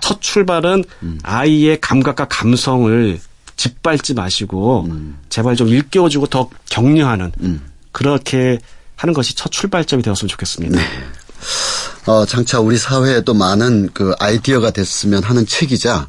첫 0.00 0.22
출발은 0.22 0.82
음. 1.02 1.18
아이의 1.22 1.78
감각과 1.82 2.26
감성을 2.28 3.20
짓밟지 3.56 4.14
마시고 4.14 4.86
음. 4.88 5.18
제발 5.28 5.56
좀 5.56 5.68
일깨워주고 5.68 6.28
더 6.28 6.48
격려하는 6.70 7.32
음. 7.40 7.66
그렇게 7.92 8.60
하는 8.96 9.12
것이 9.12 9.36
첫 9.36 9.52
출발점이 9.52 10.02
되었으면 10.02 10.28
좋겠습니다. 10.28 10.78
네. 10.78 10.86
어, 12.06 12.24
장차 12.24 12.60
우리 12.60 12.78
사회에 12.78 13.24
도 13.24 13.34
많은 13.34 13.90
그 13.92 14.14
아이디어가 14.18 14.70
됐으면 14.70 15.22
하는 15.22 15.44
책이자 15.44 16.08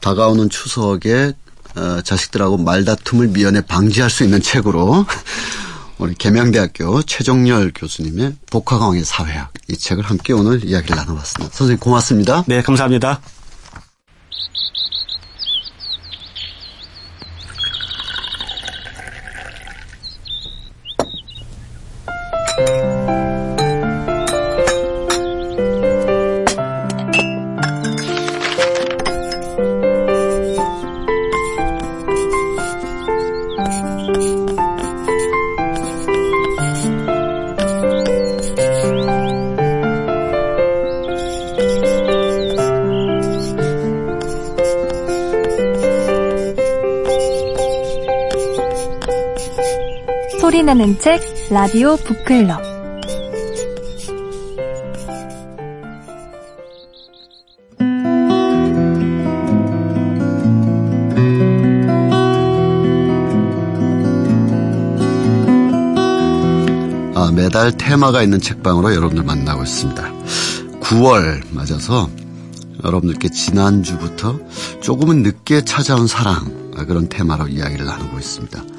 다가오는 0.00 0.50
추석에 0.50 1.32
어, 1.76 2.00
자식들하고 2.04 2.58
말다툼을 2.58 3.28
미연에 3.28 3.62
방지할 3.62 4.10
수 4.10 4.22
있는 4.22 4.42
책으로 4.42 5.06
우리 6.00 6.14
계명대학교 6.14 7.02
최종열 7.02 7.72
교수님의 7.74 8.36
복화강의 8.50 9.04
사회학 9.04 9.52
이 9.68 9.76
책을 9.76 10.02
함께 10.02 10.32
오늘 10.32 10.64
이야기를 10.64 10.96
나눠봤습니다. 10.96 11.54
선생님 11.54 11.78
고맙습니다. 11.78 12.42
네, 12.46 12.62
감사합니다. 12.62 13.20
책 51.00 51.22
라디오 51.48 51.96
북클럽 51.96 52.60
아, 67.14 67.32
매달 67.34 67.72
테마가 67.72 68.22
있는 68.22 68.38
책방으로 68.38 68.94
여러분들 68.94 69.24
만나고 69.24 69.62
있습니다. 69.62 70.12
9월 70.80 71.42
맞아서 71.54 72.10
여러분들께 72.84 73.30
지난주부터 73.30 74.38
조금은 74.82 75.22
늦게 75.22 75.64
찾아온 75.64 76.06
사랑 76.06 76.70
그런 76.86 77.08
테마로 77.08 77.48
이야기를 77.48 77.86
나누고 77.86 78.18
있습니다. 78.18 78.69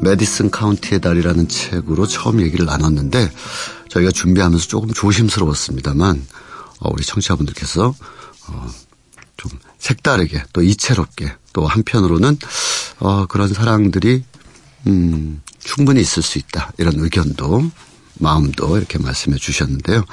메디슨 0.00 0.50
카운티의 0.50 1.00
다리라는 1.00 1.48
책으로 1.48 2.06
처음 2.06 2.40
얘기를 2.40 2.66
나눴는데 2.66 3.30
저희가 3.88 4.10
준비하면서 4.10 4.66
조금 4.66 4.92
조심스러웠습니다만 4.92 6.26
어, 6.80 6.90
우리 6.92 7.04
청취자분들께서 7.04 7.94
어, 8.48 8.66
좀 9.36 9.50
색다르게 9.78 10.44
또 10.52 10.62
이채롭게 10.62 11.32
또 11.52 11.66
한편으로는 11.66 12.36
어, 13.00 13.26
그런 13.26 13.52
사랑들이 13.52 14.24
음, 14.86 15.42
충분히 15.60 16.00
있을 16.00 16.22
수 16.22 16.38
있다 16.38 16.72
이런 16.78 16.94
의견도 16.98 17.70
마음도 18.20 18.76
이렇게 18.76 18.98
말씀해 18.98 19.38
주셨는데요. 19.38 20.04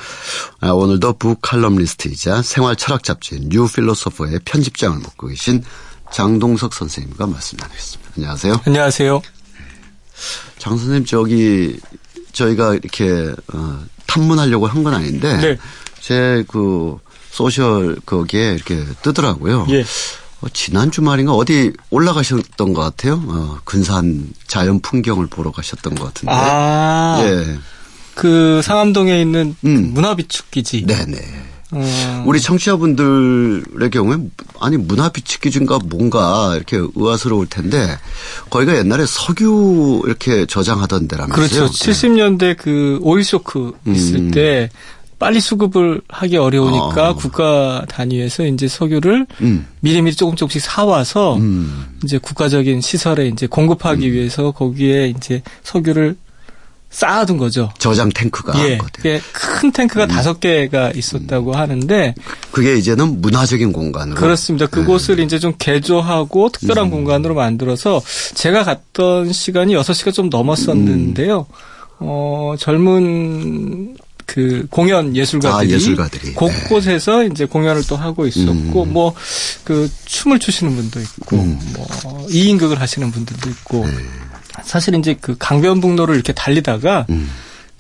아, 0.59 0.69
오늘도 0.69 1.13
북칼럼리스트이자 1.13 2.41
생활 2.41 2.75
철학 2.75 3.03
잡지 3.03 3.39
New 3.41 3.67
Philosopher의 3.67 4.39
편집장을 4.45 4.97
맡고 4.99 5.27
계신 5.27 5.63
장동석 6.11 6.73
선생님과 6.73 7.27
말씀 7.27 7.57
나누겠습니다. 7.57 8.11
안녕하세요. 8.17 8.61
안녕하세요. 8.65 9.40
장 10.57 10.77
선생님 10.77 11.05
저기 11.05 11.79
저희가 12.33 12.73
이렇게 12.75 13.33
어, 13.53 13.83
탐문하려고 14.07 14.67
한 14.67 14.83
건 14.83 14.93
아닌데 14.93 15.37
네. 15.37 15.57
제그 15.99 16.97
소셜 17.29 17.97
거기에 18.05 18.53
이렇게 18.55 18.83
뜨더라고요. 19.01 19.67
예. 19.69 19.81
어, 20.41 20.47
지난 20.53 20.89
주말인가 20.91 21.33
어디 21.33 21.71
올라가셨던 21.91 22.73
것 22.73 22.81
같아요. 22.81 23.21
어, 23.27 23.59
근산 23.63 24.27
자연 24.47 24.79
풍경을 24.81 25.27
보러 25.27 25.51
가셨던 25.51 25.95
것 25.95 26.05
같은데. 26.05 26.33
아. 26.35 27.21
예. 27.23 27.59
그 28.15 28.61
상암동에 28.63 29.21
있는 29.21 29.55
음. 29.65 29.91
문화비축 29.93 30.51
기지. 30.51 30.85
네네. 30.85 31.17
어. 31.71 32.23
우리 32.25 32.41
청취자분들의 32.41 33.89
경우에 33.91 34.17
아니 34.59 34.77
문화 34.77 35.09
비축 35.09 35.41
기준가 35.41 35.79
뭔가 35.85 36.53
이렇게 36.55 36.81
의아스러울 36.95 37.47
텐데 37.47 37.97
거기가 38.49 38.77
옛날에 38.77 39.05
석유 39.05 40.01
이렇게 40.05 40.45
저장하던 40.45 41.07
데라면서요. 41.07 41.47
그렇죠. 41.47 41.71
70년대 41.71 42.57
그 42.57 42.99
오일 43.01 43.23
쇼크 43.23 43.73
있을 43.87 44.15
음. 44.17 44.31
때 44.31 44.69
빨리 45.21 45.39
수급을 45.39 46.01
하기 46.09 46.37
어려우니까 46.37 47.11
어. 47.11 47.15
국가 47.15 47.85
단위에서 47.87 48.43
이제 48.47 48.67
석유를 48.67 49.27
음. 49.41 49.67
미리미리 49.81 50.15
조금 50.15 50.35
조금씩 50.35 50.61
사와서 50.61 51.35
음. 51.35 51.99
이제 52.03 52.17
국가적인 52.17 52.81
시설에 52.81 53.27
이제 53.27 53.45
공급하기 53.45 54.07
음. 54.07 54.11
위해서 54.11 54.49
거기에 54.49 55.13
이제 55.15 55.43
석유를 55.63 56.17
쌓아둔 56.91 57.37
거죠. 57.37 57.71
저장 57.79 58.09
탱크가. 58.09 58.53
예. 58.65 58.77
큰 59.33 59.71
탱크가 59.71 60.03
음. 60.03 60.07
다섯 60.09 60.31
음. 60.31 60.39
개가 60.41 60.91
있었다고 60.91 61.51
음. 61.51 61.55
하는데. 61.55 62.13
그게 62.51 62.77
이제는 62.77 63.21
문화적인 63.21 63.71
공간으로. 63.71 64.19
그렇습니다. 64.19 64.67
그곳을 64.67 65.15
네. 65.15 65.23
이제 65.23 65.39
좀 65.39 65.53
개조하고 65.57 66.49
특별한 66.49 66.87
음. 66.87 66.91
공간으로 66.91 67.33
만들어서 67.33 68.01
제가 68.33 68.63
갔던 68.63 69.31
시간이 69.31 69.73
6시가 69.75 70.13
좀 70.13 70.29
넘었었는데요. 70.29 71.39
음. 71.49 71.55
어, 71.99 72.55
젊은 72.59 73.95
그 74.25 74.65
공연 74.69 75.15
예술가들이, 75.15 75.71
아, 75.71 75.75
예술가들이. 75.75 76.33
곳곳에서 76.33 77.19
네. 77.19 77.29
이제 77.31 77.45
공연을 77.45 77.83
또 77.87 77.95
하고 77.95 78.25
있었고 78.27 78.83
음. 78.83 78.93
뭐그 78.93 79.89
춤을 80.05 80.39
추시는 80.39 80.75
분도 80.75 80.99
있고 81.01 81.37
음. 81.37 81.59
뭐 81.75 82.27
2인극을 82.27 82.75
하시는 82.77 83.11
분들도 83.11 83.49
있고 83.49 83.85
네. 83.85 83.93
사실 84.63 84.95
이제 84.95 85.15
그 85.19 85.35
강변북로를 85.37 86.15
이렇게 86.15 86.33
달리다가 86.33 87.05
음. 87.09 87.29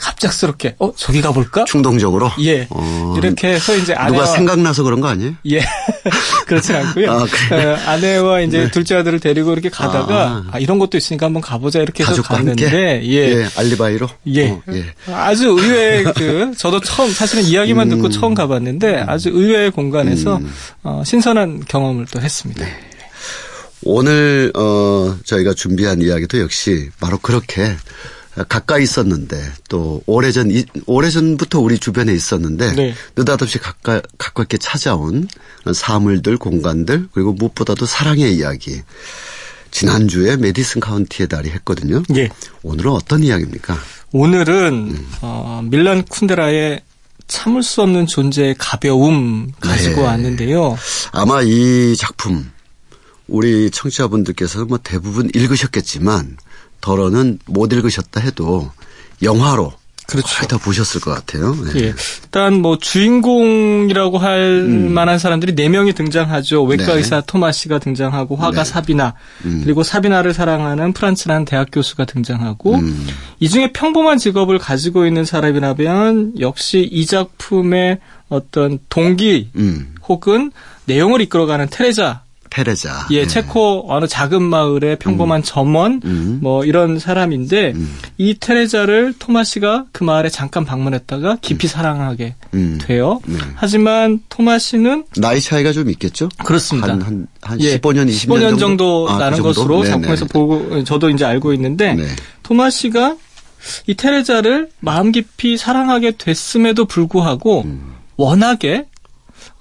갑작스럽게 0.01 0.75
어 0.79 0.91
저기 0.95 1.21
가볼까? 1.21 1.63
충동적으로. 1.65 2.31
예. 2.39 2.67
어. 2.71 3.13
이렇게 3.17 3.49
해서 3.49 3.75
이제 3.77 3.93
아내와 3.93 4.11
누가 4.11 4.25
생각나서 4.25 4.81
그런 4.83 4.99
거 4.99 5.07
아니에요? 5.07 5.35
예. 5.51 5.61
그렇진 6.47 6.75
않고요. 6.75 7.11
아, 7.11 7.25
그래. 7.29 7.65
어, 7.65 7.77
아내와 7.85 8.41
이제 8.41 8.63
네. 8.63 8.71
둘째 8.71 8.95
아들을 8.95 9.19
데리고 9.19 9.53
이렇게 9.53 9.69
가다가 9.69 10.25
아. 10.25 10.43
아, 10.53 10.59
이런 10.59 10.79
것도 10.79 10.97
있으니까 10.97 11.27
한번 11.27 11.41
가보자 11.41 11.79
이렇게 11.79 12.03
해서 12.03 12.23
갔는데? 12.23 13.01
예. 13.03 13.07
예. 13.13 13.47
알리바이로. 13.55 14.09
예. 14.27 14.49
어, 14.49 14.61
예. 14.73 14.85
아주 15.13 15.49
의외의 15.49 16.03
그 16.15 16.51
저도 16.57 16.79
처음 16.79 17.11
사실은 17.11 17.43
이야기만 17.43 17.91
음. 17.91 17.97
듣고 17.97 18.09
처음 18.09 18.33
가봤는데 18.33 19.05
아주 19.07 19.29
의외의 19.29 19.69
공간에서 19.69 20.37
음. 20.37 20.51
어, 20.81 21.03
신선한 21.05 21.65
경험을 21.67 22.07
또 22.11 22.19
했습니다. 22.19 22.65
네. 22.65 22.90
오늘 23.83 24.51
어 24.55 25.17
저희가 25.25 25.53
준비한 25.53 26.01
이야기도 26.01 26.39
역시 26.39 26.89
바로 26.99 27.17
그렇게 27.17 27.75
가까이 28.47 28.83
있었는데 28.83 29.37
또 29.69 30.01
오래전 30.05 30.51
오래전부터 30.85 31.59
우리 31.59 31.79
주변에 31.79 32.13
있었는데 32.13 32.73
네. 32.73 32.95
느닷없이 33.17 33.57
가까 33.59 34.01
가깝게 34.17 34.57
찾아온 34.57 35.27
사물들 35.73 36.37
공간들 36.37 37.07
그리고 37.11 37.33
무엇보다도 37.33 37.85
사랑의 37.85 38.35
이야기 38.35 38.81
지난주에 39.71 40.37
메디슨 40.37 40.81
카운티의 40.81 41.27
달이 41.29 41.49
했거든요. 41.49 42.03
예. 42.15 42.29
오늘은 42.61 42.91
어떤 42.91 43.23
이야기입니까? 43.23 43.77
오늘은 44.11 44.73
음. 44.73 45.07
어, 45.21 45.61
밀란 45.63 46.03
쿤데라의 46.03 46.81
참을 47.27 47.63
수 47.63 47.81
없는 47.81 48.07
존재의 48.07 48.55
가벼움 48.57 49.51
가지고 49.61 50.01
네. 50.01 50.07
왔는데요. 50.07 50.77
아마 51.13 51.41
이 51.41 51.95
작품 51.97 52.51
우리 53.31 53.71
청취자분들께서 53.71 54.65
뭐 54.65 54.77
대부분 54.77 55.29
읽으셨겠지만 55.33 56.37
덜어는 56.81 57.39
못 57.45 57.71
읽으셨다 57.71 58.19
해도 58.19 58.69
영화로 59.23 59.73
그렇죠. 60.07 60.27
거의 60.35 60.47
다 60.49 60.57
보셨을 60.57 60.99
것 60.99 61.11
같아요. 61.11 61.55
네. 61.55 61.79
예. 61.79 61.93
일단 62.23 62.61
뭐 62.61 62.77
주인공이라고 62.77 64.17
할 64.17 64.65
음. 64.65 64.91
만한 64.91 65.17
사람들이 65.17 65.55
네 65.55 65.69
명이 65.69 65.93
등장하죠. 65.93 66.63
외과 66.63 66.87
네. 66.87 66.93
의사 66.95 67.21
토마시가 67.21 67.79
등장하고 67.79 68.35
화가 68.35 68.63
네. 68.63 68.69
사비나 68.69 69.13
음. 69.45 69.61
그리고 69.63 69.83
사비나를 69.83 70.33
사랑하는 70.33 70.91
프란츠라는 70.91 71.45
대학 71.45 71.69
교수가 71.71 72.03
등장하고 72.05 72.75
음. 72.75 73.07
이 73.39 73.47
중에 73.47 73.71
평범한 73.71 74.17
직업을 74.17 74.59
가지고 74.59 75.05
있는 75.05 75.23
사람이라면 75.23 76.33
역시 76.41 76.89
이 76.91 77.05
작품의 77.05 77.99
어떤 78.27 78.79
동기 78.89 79.51
음. 79.55 79.95
혹은 80.09 80.51
내용을 80.85 81.21
이끌어가는 81.21 81.67
테레자 81.69 82.23
테레자. 82.51 83.07
예, 83.11 83.21
네. 83.21 83.27
체코 83.27 83.85
어느 83.87 84.05
작은 84.07 84.43
마을의 84.43 84.97
평범한 84.97 85.39
음. 85.39 85.43
점원 85.43 86.01
음. 86.03 86.39
뭐 86.41 86.65
이런 86.65 86.99
사람인데 86.99 87.71
음. 87.73 87.97
이 88.17 88.35
테레자를 88.37 89.13
토마시가 89.17 89.85
그 89.93 90.03
마을에 90.03 90.29
잠깐 90.29 90.65
방문했다가 90.65 91.37
깊이 91.41 91.67
음. 91.67 91.69
사랑하게 91.69 92.35
음. 92.53 92.77
돼요. 92.81 93.21
네. 93.25 93.37
하지만 93.55 94.19
토마시는 94.27 95.05
나이 95.17 95.39
차이가 95.39 95.71
좀 95.71 95.89
있겠죠? 95.89 96.27
그렇습니다. 96.43 96.89
한, 96.89 97.01
한, 97.01 97.27
한 97.41 97.61
예, 97.61 97.79
15년, 97.79 98.09
20년 98.09 98.27
15년 98.27 98.41
정도, 98.41 98.57
정도 98.57 99.07
아, 99.09 99.17
그 99.17 99.23
나는 99.23 99.37
그 99.37 99.43
것으로 99.43 99.83
네네. 99.83 99.89
작품에서 99.89 100.25
보고 100.25 100.83
저도 100.83 101.09
이제 101.09 101.23
알고 101.23 101.53
있는데 101.53 101.93
네. 101.93 102.05
토마시가 102.43 103.15
이 103.87 103.93
테레자를 103.93 104.71
마음 104.81 105.13
깊이 105.13 105.55
사랑하게 105.55 106.17
됐음에도 106.17 106.83
불구하고 106.83 107.61
음. 107.61 107.93
워낙에 108.17 108.87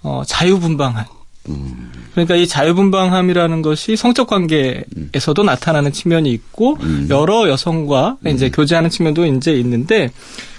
어, 0.03 0.23
자유분방한 0.27 1.05
음. 1.51 2.00
그러니까 2.13 2.37
이 2.37 2.47
자유분방함이라는 2.47 3.63
것이 3.63 3.97
성적 3.97 4.27
관계에서도 4.27 5.43
음. 5.43 5.47
나타나는 5.47 5.93
측면이 5.93 6.31
있고 6.33 6.77
음. 6.81 7.07
여러 7.11 7.49
여성과 7.49 8.17
음. 8.25 8.31
이제 8.31 8.51
교제하는 8.51 8.91
측면도 8.91 9.27
이제 9.27 9.53
있는데 9.53 10.11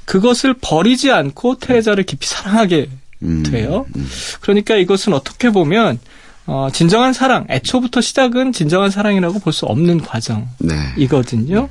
그것을 0.05 0.55
버리지 0.59 1.11
않고 1.11 1.57
테레자를 1.57 2.05
깊이 2.05 2.27
사랑하게 2.27 2.89
음. 3.23 3.43
돼요. 3.43 3.85
음. 3.95 4.07
그러니까 4.41 4.75
이것은 4.75 5.13
어떻게 5.13 5.49
보면 5.49 5.99
어, 6.47 6.69
진정한 6.73 7.13
사랑, 7.13 7.45
애초부터 7.49 8.01
시작은 8.01 8.51
진정한 8.51 8.89
사랑이라고 8.89 9.39
볼 9.39 9.53
수 9.53 9.65
없는 9.67 10.01
과정이거든요. 10.01 11.61
네. 11.61 11.69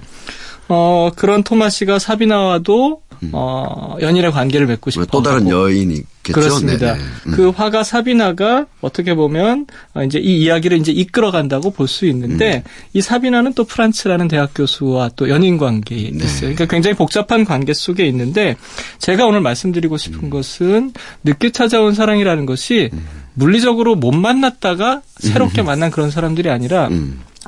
어, 0.68 1.10
그런 1.16 1.42
토마시가 1.42 1.98
사비나와도 1.98 3.02
음. 3.09 3.09
어, 3.32 3.96
연인의 4.00 4.32
관계를 4.32 4.66
맺고 4.66 4.90
싶어. 4.90 5.04
또 5.06 5.22
다른 5.22 5.48
여인이 5.48 6.02
그렇습니다. 6.22 6.94
음. 6.94 7.32
그 7.32 7.48
화가 7.50 7.82
사비나가 7.82 8.66
어떻게 8.80 9.14
보면 9.14 9.66
어, 9.94 10.02
이제 10.02 10.18
이 10.18 10.40
이야기를 10.42 10.78
이제 10.78 10.92
이끌어 10.92 11.30
간다고 11.30 11.70
볼 11.70 11.88
수 11.90 12.06
있는데 12.06 12.62
음. 12.64 12.70
이 12.92 13.00
사비나는 13.00 13.54
또 13.54 13.64
프란츠라는 13.64 14.28
대학 14.28 14.52
교수와 14.54 15.10
또 15.16 15.28
연인 15.28 15.58
관계에 15.58 16.10
네. 16.12 16.24
있어요. 16.24 16.40
그러니까 16.54 16.66
굉장히 16.66 16.96
복잡한 16.96 17.44
관계 17.44 17.74
속에 17.74 18.06
있는데 18.06 18.56
제가 18.98 19.26
오늘 19.26 19.40
말씀드리고 19.40 19.96
싶은 19.96 20.24
음. 20.24 20.30
것은 20.30 20.92
늦게 21.24 21.50
찾아온 21.50 21.94
사랑이라는 21.94 22.46
것이 22.46 22.90
음. 22.92 23.06
물리적으로 23.34 23.96
못 23.96 24.12
만났다가 24.12 25.02
새롭게 25.18 25.62
음. 25.62 25.66
만난 25.66 25.90
그런 25.90 26.10
사람들이 26.10 26.48
아니라 26.50 26.88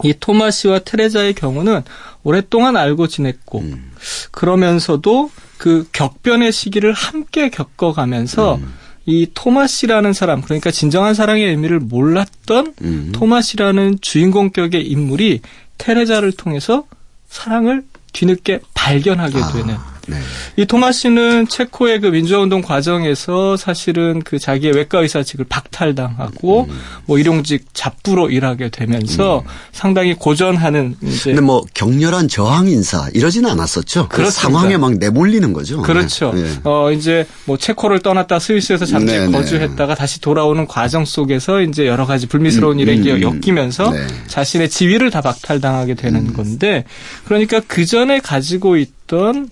이 0.02 0.14
토마시와 0.18 0.80
테레자의 0.80 1.34
경우는 1.34 1.82
오랫동안 2.24 2.76
알고 2.76 3.06
지냈고 3.08 3.60
음. 3.60 3.92
그러면서도 4.30 5.30
그 5.62 5.86
격변의 5.92 6.50
시기를 6.50 6.92
함께 6.92 7.48
겪어가면서 7.48 8.56
음. 8.56 8.74
이 9.06 9.28
토마시라는 9.32 10.12
사람 10.12 10.42
그러니까 10.42 10.72
진정한 10.72 11.14
사랑의 11.14 11.46
의미를 11.50 11.78
몰랐던 11.78 12.74
음. 12.82 13.12
토마시라는 13.14 13.98
주인공격의 14.00 14.84
인물이 14.84 15.40
테레자를 15.78 16.32
통해서 16.32 16.82
사랑을 17.28 17.84
뒤늦게 18.12 18.58
발견하게 18.74 19.38
아. 19.38 19.52
되는 19.52 19.76
네. 20.06 20.16
이 20.56 20.66
토마시는 20.66 21.48
체코의 21.48 22.00
그 22.00 22.08
민주화운동 22.08 22.62
과정에서 22.62 23.56
사실은 23.56 24.22
그 24.22 24.38
자기의 24.38 24.74
외과 24.74 25.00
의사직을 25.00 25.46
박탈당하고 25.48 26.66
음. 26.68 26.80
뭐 27.06 27.18
일용직 27.18 27.66
잡부로 27.74 28.30
일하게 28.30 28.70
되면서 28.70 29.40
음. 29.40 29.44
상당히 29.72 30.14
고전하는 30.14 30.96
이제 31.02 31.30
근데 31.30 31.40
뭐 31.40 31.64
격렬한 31.74 32.28
저항 32.28 32.68
인사 32.68 33.08
이러지는 33.14 33.50
않았었죠. 33.50 34.08
그 34.08 34.30
상황에 34.30 34.76
막 34.76 34.94
내몰리는 34.98 35.52
거죠. 35.52 35.82
그렇죠. 35.82 36.32
네. 36.34 36.42
네. 36.42 36.60
어 36.64 36.90
이제 36.92 37.26
뭐 37.44 37.56
체코를 37.56 38.00
떠났다 38.00 38.38
스위스에서 38.38 38.84
잠시 38.84 39.06
네, 39.06 39.26
네. 39.26 39.32
거주했다가 39.32 39.94
다시 39.94 40.20
돌아오는 40.20 40.66
과정 40.66 41.04
속에서 41.04 41.60
이제 41.60 41.86
여러 41.86 42.06
가지 42.06 42.26
불미스러운 42.26 42.76
음, 42.76 42.80
일에 42.80 42.96
음, 42.96 43.06
음. 43.06 43.22
엮이면서 43.22 43.90
네. 43.90 44.06
자신의 44.26 44.70
지위를 44.70 45.10
다 45.10 45.20
박탈당하게 45.20 45.94
되는 45.94 46.28
음. 46.28 46.32
건데 46.32 46.84
그러니까 47.24 47.60
그 47.66 47.84
전에 47.84 48.20
가지고 48.20 48.76
있던 48.76 49.48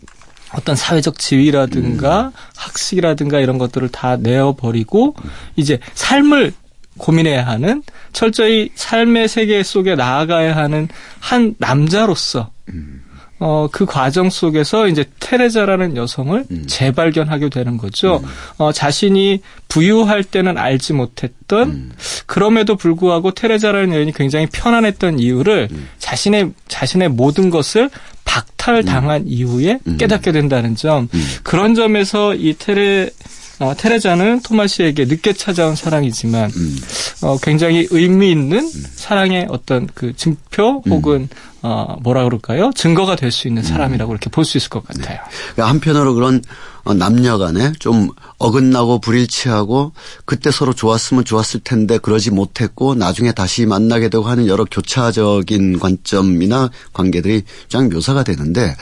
어떤 0.54 0.76
사회적 0.76 1.18
지위라든가 1.18 2.26
음. 2.28 2.32
학식이라든가 2.56 3.40
이런 3.40 3.58
것들을 3.58 3.88
다 3.88 4.16
내어버리고 4.16 5.14
이제 5.56 5.78
삶을 5.94 6.52
고민해야 6.98 7.46
하는 7.46 7.82
철저히 8.12 8.70
삶의 8.74 9.28
세계 9.28 9.62
속에 9.62 9.94
나아가야 9.94 10.56
하는 10.56 10.88
한 11.18 11.54
남자로서 11.58 12.50
음. 12.68 12.99
어, 13.40 13.68
그 13.72 13.86
과정 13.86 14.28
속에서 14.28 14.86
이제 14.86 15.04
테레자라는 15.18 15.96
여성을 15.96 16.44
음. 16.50 16.64
재발견하게 16.66 17.48
되는 17.48 17.78
거죠. 17.78 18.20
음. 18.22 18.28
어, 18.58 18.70
자신이 18.70 19.40
부유할 19.68 20.24
때는 20.24 20.58
알지 20.58 20.92
못했던 20.92 21.70
음. 21.70 21.92
그럼에도 22.26 22.76
불구하고 22.76 23.30
테레자라는 23.30 23.94
여인이 23.94 24.12
굉장히 24.12 24.46
편안했던 24.52 25.18
이유를 25.18 25.68
음. 25.72 25.88
자신의 25.98 26.52
자신의 26.68 27.08
모든 27.08 27.48
것을 27.48 27.88
박탈당한 28.24 29.22
음. 29.22 29.26
이후에 29.26 29.78
음. 29.86 29.96
깨닫게 29.96 30.32
된다는 30.32 30.76
점 30.76 31.08
음. 31.12 31.26
그런 31.42 31.74
점에서 31.74 32.34
이 32.34 32.54
테레 32.58 33.10
어, 33.60 33.74
테레자는 33.76 34.40
토마시에게 34.40 35.04
늦게 35.04 35.34
찾아온 35.34 35.76
사랑이지만 35.76 36.50
음. 36.56 36.78
어, 37.22 37.36
굉장히 37.42 37.86
의미 37.90 38.30
있는 38.30 38.58
음. 38.60 38.84
사랑의 38.94 39.46
어떤 39.50 39.86
그 39.94 40.14
증표 40.16 40.82
혹은 40.88 41.28
어, 41.62 41.96
뭐라 42.02 42.24
그럴까요? 42.24 42.70
증거가 42.74 43.16
될 43.16 43.30
수 43.30 43.46
있는 43.48 43.62
사람이라고 43.62 44.12
이렇게 44.12 44.30
볼 44.30 44.46
수 44.46 44.56
있을 44.56 44.70
것 44.70 44.82
같아요. 44.86 45.16
네. 45.16 45.20
그러니까 45.52 45.68
한편으로 45.68 46.14
그런 46.14 46.42
어, 46.84 46.94
남녀 46.94 47.36
간에 47.36 47.72
좀 47.78 48.08
어긋나고 48.38 49.00
불일치하고 49.00 49.92
그때 50.24 50.50
서로 50.50 50.72
좋았으면 50.72 51.26
좋았을 51.26 51.60
텐데 51.60 51.98
그러지 51.98 52.30
못했고 52.30 52.94
나중에 52.94 53.32
다시 53.32 53.66
만나게 53.66 54.08
되고 54.08 54.24
하는 54.24 54.46
여러 54.46 54.64
교차적인 54.64 55.78
관점이나 55.78 56.70
관계들이 56.94 57.42
쫙 57.68 57.86
묘사가 57.90 58.24
되는데 58.24 58.74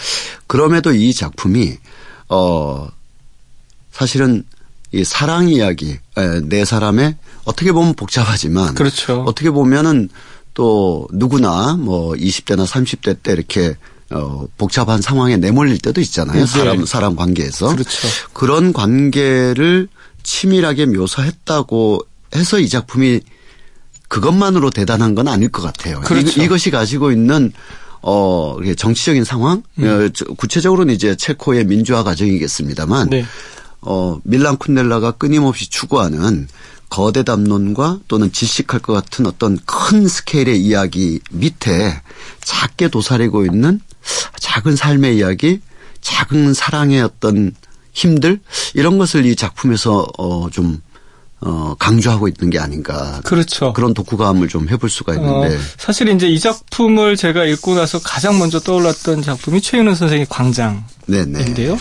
그럼에도 0.46 0.92
이 0.92 1.12
작품이 1.12 1.72
어 2.28 2.86
사실은 3.90 4.44
이 4.92 5.05
사랑 5.05 5.48
이야기 5.48 5.98
네 6.44 6.64
사람의 6.64 7.16
어떻게 7.44 7.72
보면 7.72 7.94
복잡하지만 7.94 8.74
그렇죠. 8.74 9.22
어떻게 9.27 9.51
보면은 9.51 10.09
또 10.55 11.07
누구나 11.12 11.74
뭐 11.74 12.12
20대나 12.14 12.66
30대 12.66 13.22
때 13.22 13.33
이렇게 13.33 13.77
어, 14.11 14.46
복잡한 14.57 15.03
상황에 15.03 15.37
내몰릴 15.37 15.79
때도 15.79 16.01
있잖아요. 16.01 16.40
네. 16.40 16.46
사람, 16.46 16.87
사람 16.87 17.16
관계에서. 17.16 17.68
그렇죠. 17.68 18.09
그런 18.33 18.72
관계를 18.72 19.88
치밀하게 20.22 20.87
묘사했다고 20.87 22.01
해서 22.35 22.59
이 22.59 22.68
작품이 22.68 23.20
그것만으로 24.09 24.70
대단한 24.70 25.14
건 25.14 25.29
아닐 25.29 25.51
것 25.51 25.62
같아요. 25.62 26.01
그렇죠. 26.01 26.42
이, 26.42 26.48
것이 26.48 26.70
가지고 26.70 27.12
있는 27.12 27.53
어, 28.01 28.57
정치적인 28.77 29.24
상황, 29.24 29.62
음. 29.79 29.85
어, 29.85 30.35
구체적으로는 30.37 30.94
이제 30.94 31.14
체코의 31.14 31.66
민주화 31.66 32.03
과정이겠습니다만, 32.05 33.11
네. 33.11 33.24
어, 33.80 34.18
밀란 34.24 34.58
쿤넬라가 34.58 35.18
끊임없이 35.18 35.70
추구하는 35.70 36.48
거대 36.90 37.22
담론과 37.22 38.00
또는 38.08 38.32
질식할 38.32 38.80
것 38.80 38.92
같은 38.92 39.26
어떤 39.26 39.58
큰 39.66 40.08
스케일의 40.08 40.60
이야기 40.60 41.20
밑에 41.30 42.00
작게 42.40 42.88
도사리고 42.88 43.44
있는 43.44 43.80
작은 44.40 44.74
삶의 44.74 45.18
이야기, 45.18 45.60
작은 46.00 46.54
사랑의 46.54 47.02
어떤 47.02 47.54
힘들 47.92 48.40
이런 48.74 48.98
것을 48.98 49.26
이 49.26 49.36
작품에서 49.36 50.06
어좀 50.16 50.80
어, 51.40 51.74
강조하고 51.79 52.26
있는 52.26 52.50
게 52.50 52.58
아닌가. 52.58 53.20
그렇죠. 53.24 53.72
그런 53.72 53.94
독후감을 53.94 54.48
좀 54.48 54.68
해볼 54.68 54.90
수가 54.90 55.14
있는데. 55.14 55.54
어, 55.54 55.58
사실 55.76 56.08
이제 56.08 56.26
이 56.26 56.40
작품을 56.40 57.16
제가 57.16 57.44
읽고 57.44 57.76
나서 57.76 58.00
가장 58.00 58.38
먼저 58.38 58.58
떠올랐던 58.58 59.22
작품이 59.22 59.60
최윤은 59.60 59.94
선생의 59.94 60.26
광장인데요. 60.29 60.85
네네. 61.06 61.79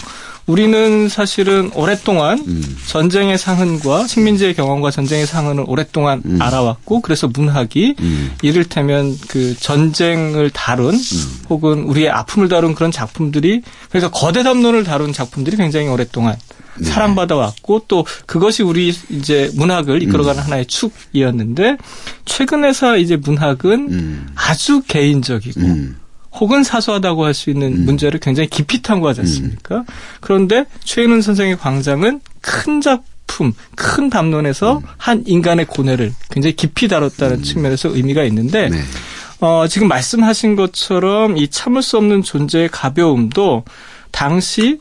우리는 0.47 1.09
사실은 1.09 1.71
오랫동안 1.75 2.39
음. 2.39 2.77
전쟁의 2.87 3.37
상흔과 3.37 4.07
식민지의 4.07 4.53
경험과 4.55 4.91
전쟁의 4.91 5.27
상흔을 5.27 5.65
오랫동안 5.67 6.21
음. 6.25 6.41
알아왔고 6.41 7.01
그래서 7.01 7.27
문학이 7.27 7.95
음. 7.99 8.31
이를테면 8.41 9.17
그 9.27 9.55
전쟁을 9.59 10.49
다룬 10.51 10.95
음. 10.95 11.43
혹은 11.49 11.83
우리의 11.83 12.09
아픔을 12.09 12.47
다룬 12.47 12.75
그런 12.75 12.91
작품들이 12.91 13.61
그래서 13.89 14.09
거대 14.09 14.41
담론을 14.41 14.85
다룬 14.85 15.11
작품들이 15.11 15.57
굉장히 15.57 15.89
오랫동안 15.89 16.37
네. 16.79 16.85
사랑받아 16.85 17.35
왔고 17.35 17.83
또 17.89 18.05
그것이 18.25 18.63
우리 18.63 18.93
이제 19.09 19.51
문학을 19.55 20.01
이끌어가는 20.01 20.41
음. 20.41 20.45
하나의 20.45 20.65
축이었는데 20.67 21.77
최근에서 22.23 22.97
이제 22.97 23.17
문학은 23.17 23.87
음. 23.91 24.27
아주 24.35 24.81
개인적이고 24.87 25.59
혹은 26.39 26.63
사소하다고 26.63 27.25
할 27.25 27.33
수 27.33 27.49
있는 27.49 27.73
음. 27.73 27.85
문제를 27.85 28.19
굉장히 28.19 28.49
깊이 28.49 28.81
탐구하지 28.81 29.21
않습니까? 29.21 29.77
음. 29.77 29.85
그런데 30.21 30.65
최인훈 30.83 31.21
선생의 31.21 31.57
광장은 31.57 32.21
큰 32.41 32.81
작품, 32.81 33.53
큰 33.75 34.09
담론에서 34.09 34.77
음. 34.77 34.83
한 34.97 35.23
인간의 35.25 35.65
고뇌를 35.65 36.13
굉장히 36.31 36.55
깊이 36.55 36.87
다뤘다는 36.87 37.37
음. 37.37 37.43
측면에서 37.43 37.89
의미가 37.89 38.23
있는데 38.23 38.69
네. 38.69 38.77
어, 39.39 39.65
지금 39.69 39.87
말씀하신 39.87 40.55
것처럼 40.55 41.37
이 41.37 41.47
참을 41.47 41.83
수 41.83 41.97
없는 41.97 42.23
존재의 42.23 42.69
가벼움도 42.69 43.65
당시 44.11 44.79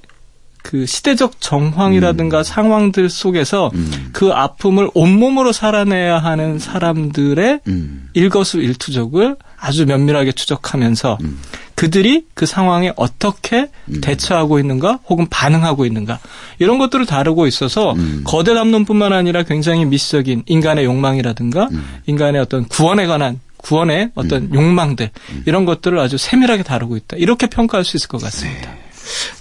그 0.63 0.85
시대적 0.85 1.41
정황이라든가 1.41 2.39
음. 2.39 2.43
상황들 2.43 3.09
속에서 3.09 3.71
음. 3.75 4.11
그 4.13 4.33
아픔을 4.33 4.91
온몸으로 4.95 5.53
살아내야 5.53 6.19
하는 6.19 6.59
사람들의 6.59 7.61
음. 7.69 8.09
일거수일투족을 8.15 9.37
아주 9.67 9.85
면밀하게 9.85 10.31
추적하면서 10.31 11.19
음. 11.23 11.41
그들이 11.75 12.25
그 12.35 12.47
상황에 12.47 12.93
어떻게 12.95 13.69
음. 13.87 14.01
대처하고 14.01 14.61
있는가 14.61 15.01
혹은 15.09 15.27
반응하고 15.29 15.85
있는가 15.87 16.21
이런 16.61 16.79
것들을 16.79 17.05
다루고 17.05 17.49
있어서 17.49 17.93
음. 17.95 18.23
거대 18.25 18.55
담론뿐만 18.55 19.13
아니라 19.13 19.43
굉장히 19.43 19.85
미적인 19.85 20.45
인간의 20.47 20.85
욕망이라든가 20.85 21.69
인간의 22.07 22.41
어떤 22.41 22.65
구원에 22.67 23.07
관한 23.07 23.41
구원의 23.57 24.13
어떤 24.15 24.55
욕망들 24.55 25.11
이런 25.47 25.65
것들을 25.65 25.99
아주 25.99 26.17
세밀하게 26.17 26.63
다루고 26.63 26.97
있다 26.97 27.17
이렇게 27.17 27.49
평가할 27.49 27.85
수 27.85 27.97
있을 27.97 28.07
것 28.07 28.23
같습니다. 28.23 28.71
네. 28.71 28.87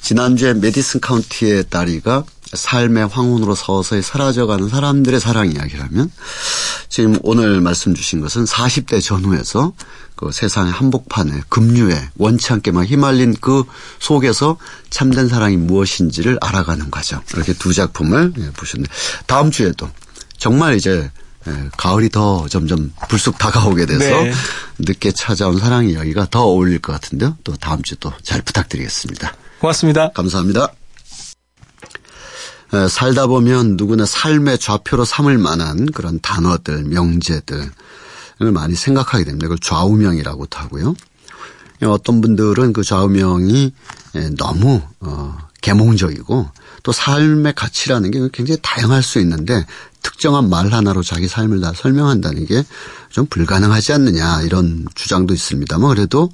지난주에 0.01 0.55
메디슨 0.55 1.01
카운티의 1.01 1.65
딸이가 1.69 2.23
삶의 2.53 3.07
황혼으로 3.07 3.55
서서히 3.55 4.01
사라져가는 4.01 4.69
사람들의 4.69 5.19
사랑 5.19 5.51
이야기라면 5.51 6.11
지금 6.89 7.17
오늘 7.23 7.61
말씀 7.61 7.93
주신 7.93 8.21
것은 8.21 8.45
40대 8.45 9.01
전후에서 9.01 9.73
그 10.16 10.32
세상의 10.32 10.72
한복판에 10.72 11.41
급류에 11.49 12.09
원치 12.18 12.53
않게 12.53 12.72
막 12.72 12.84
휘말린 12.86 13.36
그 13.41 13.63
속에서 13.99 14.57
참된 14.89 15.28
사랑이 15.28 15.57
무엇인지를 15.57 16.38
알아가는 16.41 16.89
과정. 16.91 17.22
이렇게 17.34 17.53
두 17.53 17.74
작품을 17.74 18.34
예, 18.38 18.51
보셨는데 18.51 18.91
다음 19.28 19.51
주에도 19.51 19.89
정말 20.38 20.76
이제 20.76 21.11
예, 21.47 21.70
가을이 21.78 22.09
더 22.09 22.47
점점 22.47 22.91
불쑥 23.09 23.38
다가오게 23.38 23.86
돼서 23.86 23.99
네. 23.99 24.34
늦게 24.80 25.11
찾아온 25.11 25.59
사랑 25.59 25.88
이야기가 25.88 26.28
더 26.32 26.43
어울릴 26.43 26.80
것 26.80 26.93
같은데요. 26.93 27.38
또 27.43 27.53
다음 27.55 27.82
주 27.84 27.95
또 27.97 28.11
잘 28.24 28.41
부탁드리겠습니다. 28.41 29.34
고맙습니다. 29.59 30.11
감사합니다. 30.11 30.70
살다 32.89 33.28
보면 33.28 33.76
누구나 33.78 34.05
삶의 34.05 34.57
좌표로 34.59 35.05
삼을 35.05 35.38
만한 35.38 35.86
그런 35.93 36.20
단어들, 36.20 36.84
명제들을 36.84 37.72
많이 38.39 38.75
생각하게 38.75 39.23
됩니다. 39.23 39.45
그걸 39.45 39.59
좌우명이라고도 39.59 40.57
하고요. 40.57 40.95
어떤 41.83 42.21
분들은 42.21 42.73
그 42.73 42.83
좌우명이 42.83 43.73
너무 44.38 44.81
어, 45.01 45.38
계몽적이고 45.61 46.49
또 46.83 46.91
삶의 46.91 47.53
가치라는 47.55 48.11
게 48.11 48.19
굉장히 48.31 48.59
다양할 48.61 49.03
수 49.03 49.19
있는데 49.19 49.65
특정한 50.01 50.49
말 50.49 50.71
하나로 50.71 51.03
자기 51.03 51.27
삶을 51.27 51.61
다 51.61 51.73
설명한다는 51.73 52.45
게 52.45 52.63
좀 53.15 53.25
불가능하지 53.27 53.93
않느냐 53.93 54.41
이런 54.41 54.86
주장도 54.93 55.33
있습니다만 55.33 55.88
그래도 55.95 56.29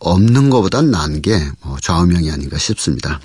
없는 0.00 0.50
것보단 0.50 0.90
나은 0.90 1.22
게뭐 1.22 1.78
좌우명이 1.80 2.28
아닌가 2.32 2.58
싶습니다. 2.58 3.20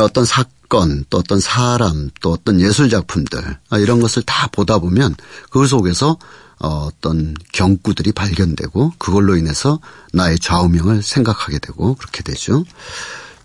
어떤 0.00 0.24
사건, 0.24 1.04
또 1.08 1.18
어떤 1.18 1.38
사람, 1.38 2.10
또 2.20 2.32
어떤 2.32 2.60
예술 2.60 2.90
작품들 2.90 3.58
아, 3.70 3.78
이런 3.78 4.00
것을 4.00 4.24
다 4.24 4.48
보다 4.48 4.78
보면 4.78 5.14
그 5.50 5.68
속에서 5.68 6.18
어, 6.60 6.88
어떤 6.88 7.34
경구들이 7.52 8.12
발견되고 8.12 8.94
그걸로 8.98 9.36
인해서 9.36 9.80
나의 10.12 10.38
좌우명을 10.38 11.02
생각하게 11.02 11.58
되고 11.58 11.94
그렇게 11.94 12.22
되죠. 12.22 12.64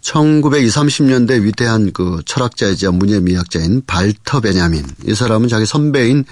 1920, 0.02 0.74
30년대 0.74 1.44
위대한 1.44 1.92
그 1.94 2.22
철학자이자 2.26 2.92
문예미학자인 2.92 3.84
발터 3.86 4.42
베냐민. 4.42 4.86
이 5.08 5.16
사람은 5.16 5.48
자기 5.48 5.66
선배인 5.66 6.26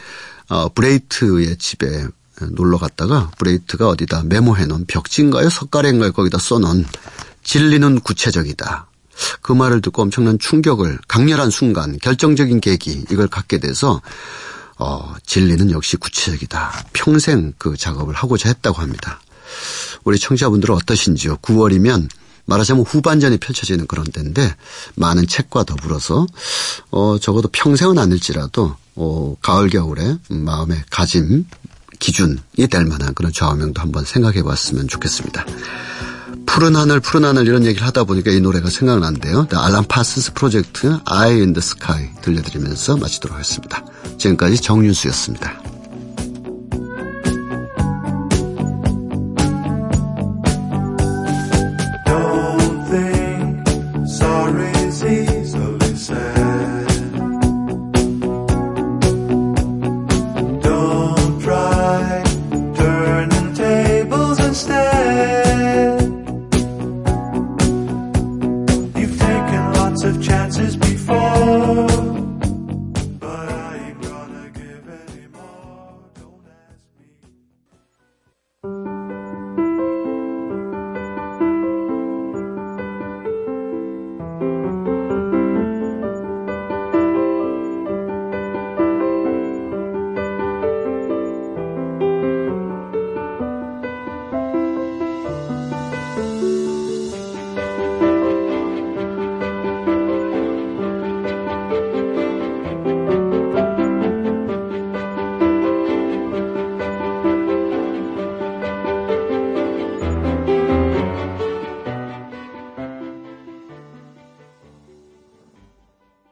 어, 0.49 0.69
브레히트의 0.69 1.57
집에 1.57 2.05
놀러 2.51 2.77
갔다가 2.77 3.31
브레히트가 3.37 3.87
어디다 3.87 4.23
메모해 4.23 4.65
놓은 4.65 4.85
벽지인가요? 4.87 5.49
서까래인가요? 5.49 6.11
거기다 6.11 6.39
써 6.39 6.59
놓은 6.59 6.85
진리는 7.43 7.99
구체적이다. 8.01 8.87
그 9.41 9.53
말을 9.53 9.81
듣고 9.81 10.01
엄청난 10.01 10.39
충격을 10.39 10.99
강렬한 11.07 11.49
순간 11.51 11.97
결정적인 11.99 12.59
계기 12.59 13.05
이걸 13.11 13.27
갖게 13.27 13.59
돼서 13.59 14.01
어, 14.81 15.13
진리는 15.27 15.69
역시 15.69 15.95
구체적이다. 15.95 16.85
평생 16.91 17.53
그 17.59 17.77
작업을 17.77 18.15
하고자 18.15 18.49
했다고 18.49 18.81
합니다. 18.81 19.21
우리 20.03 20.17
청취자분들은 20.17 20.73
어떠신지요? 20.73 21.37
9월이면 21.37 22.09
말하자면 22.45 22.85
후반전이 22.85 23.37
펼쳐지는 23.37 23.85
그런 23.85 24.05
때인데 24.05 24.55
많은 24.95 25.27
책과 25.27 25.65
더불어서 25.65 26.25
어 26.89 27.19
적어도 27.19 27.47
평생은 27.49 27.99
아닐지라도 27.99 28.75
어 28.95 29.35
가을 29.43 29.69
겨울에 29.69 30.17
마음의 30.29 30.83
가짐 30.89 31.45
기준이 31.99 32.67
될 32.71 32.85
만한 32.85 33.13
그런 33.13 33.31
좌우명도 33.31 33.79
한번 33.79 34.03
생각해 34.03 34.41
봤으면 34.41 34.87
좋겠습니다. 34.87 35.45
푸른 36.53 36.75
하늘 36.75 36.99
푸른 36.99 37.23
하늘 37.23 37.47
이런 37.47 37.65
얘기를 37.65 37.87
하다 37.87 38.03
보니까 38.03 38.29
이 38.29 38.41
노래가 38.41 38.69
생각나는데요. 38.69 39.47
알람 39.53 39.85
파스스 39.87 40.33
프로젝트 40.33 40.99
Eye 41.09 41.39
in 41.39 41.53
the 41.53 41.59
Sky 41.59 42.09
들려드리면서 42.21 42.97
마치도록 42.97 43.35
하겠습니다. 43.35 43.85
지금까지 44.17 44.61
정윤수였습니다. 44.61 45.70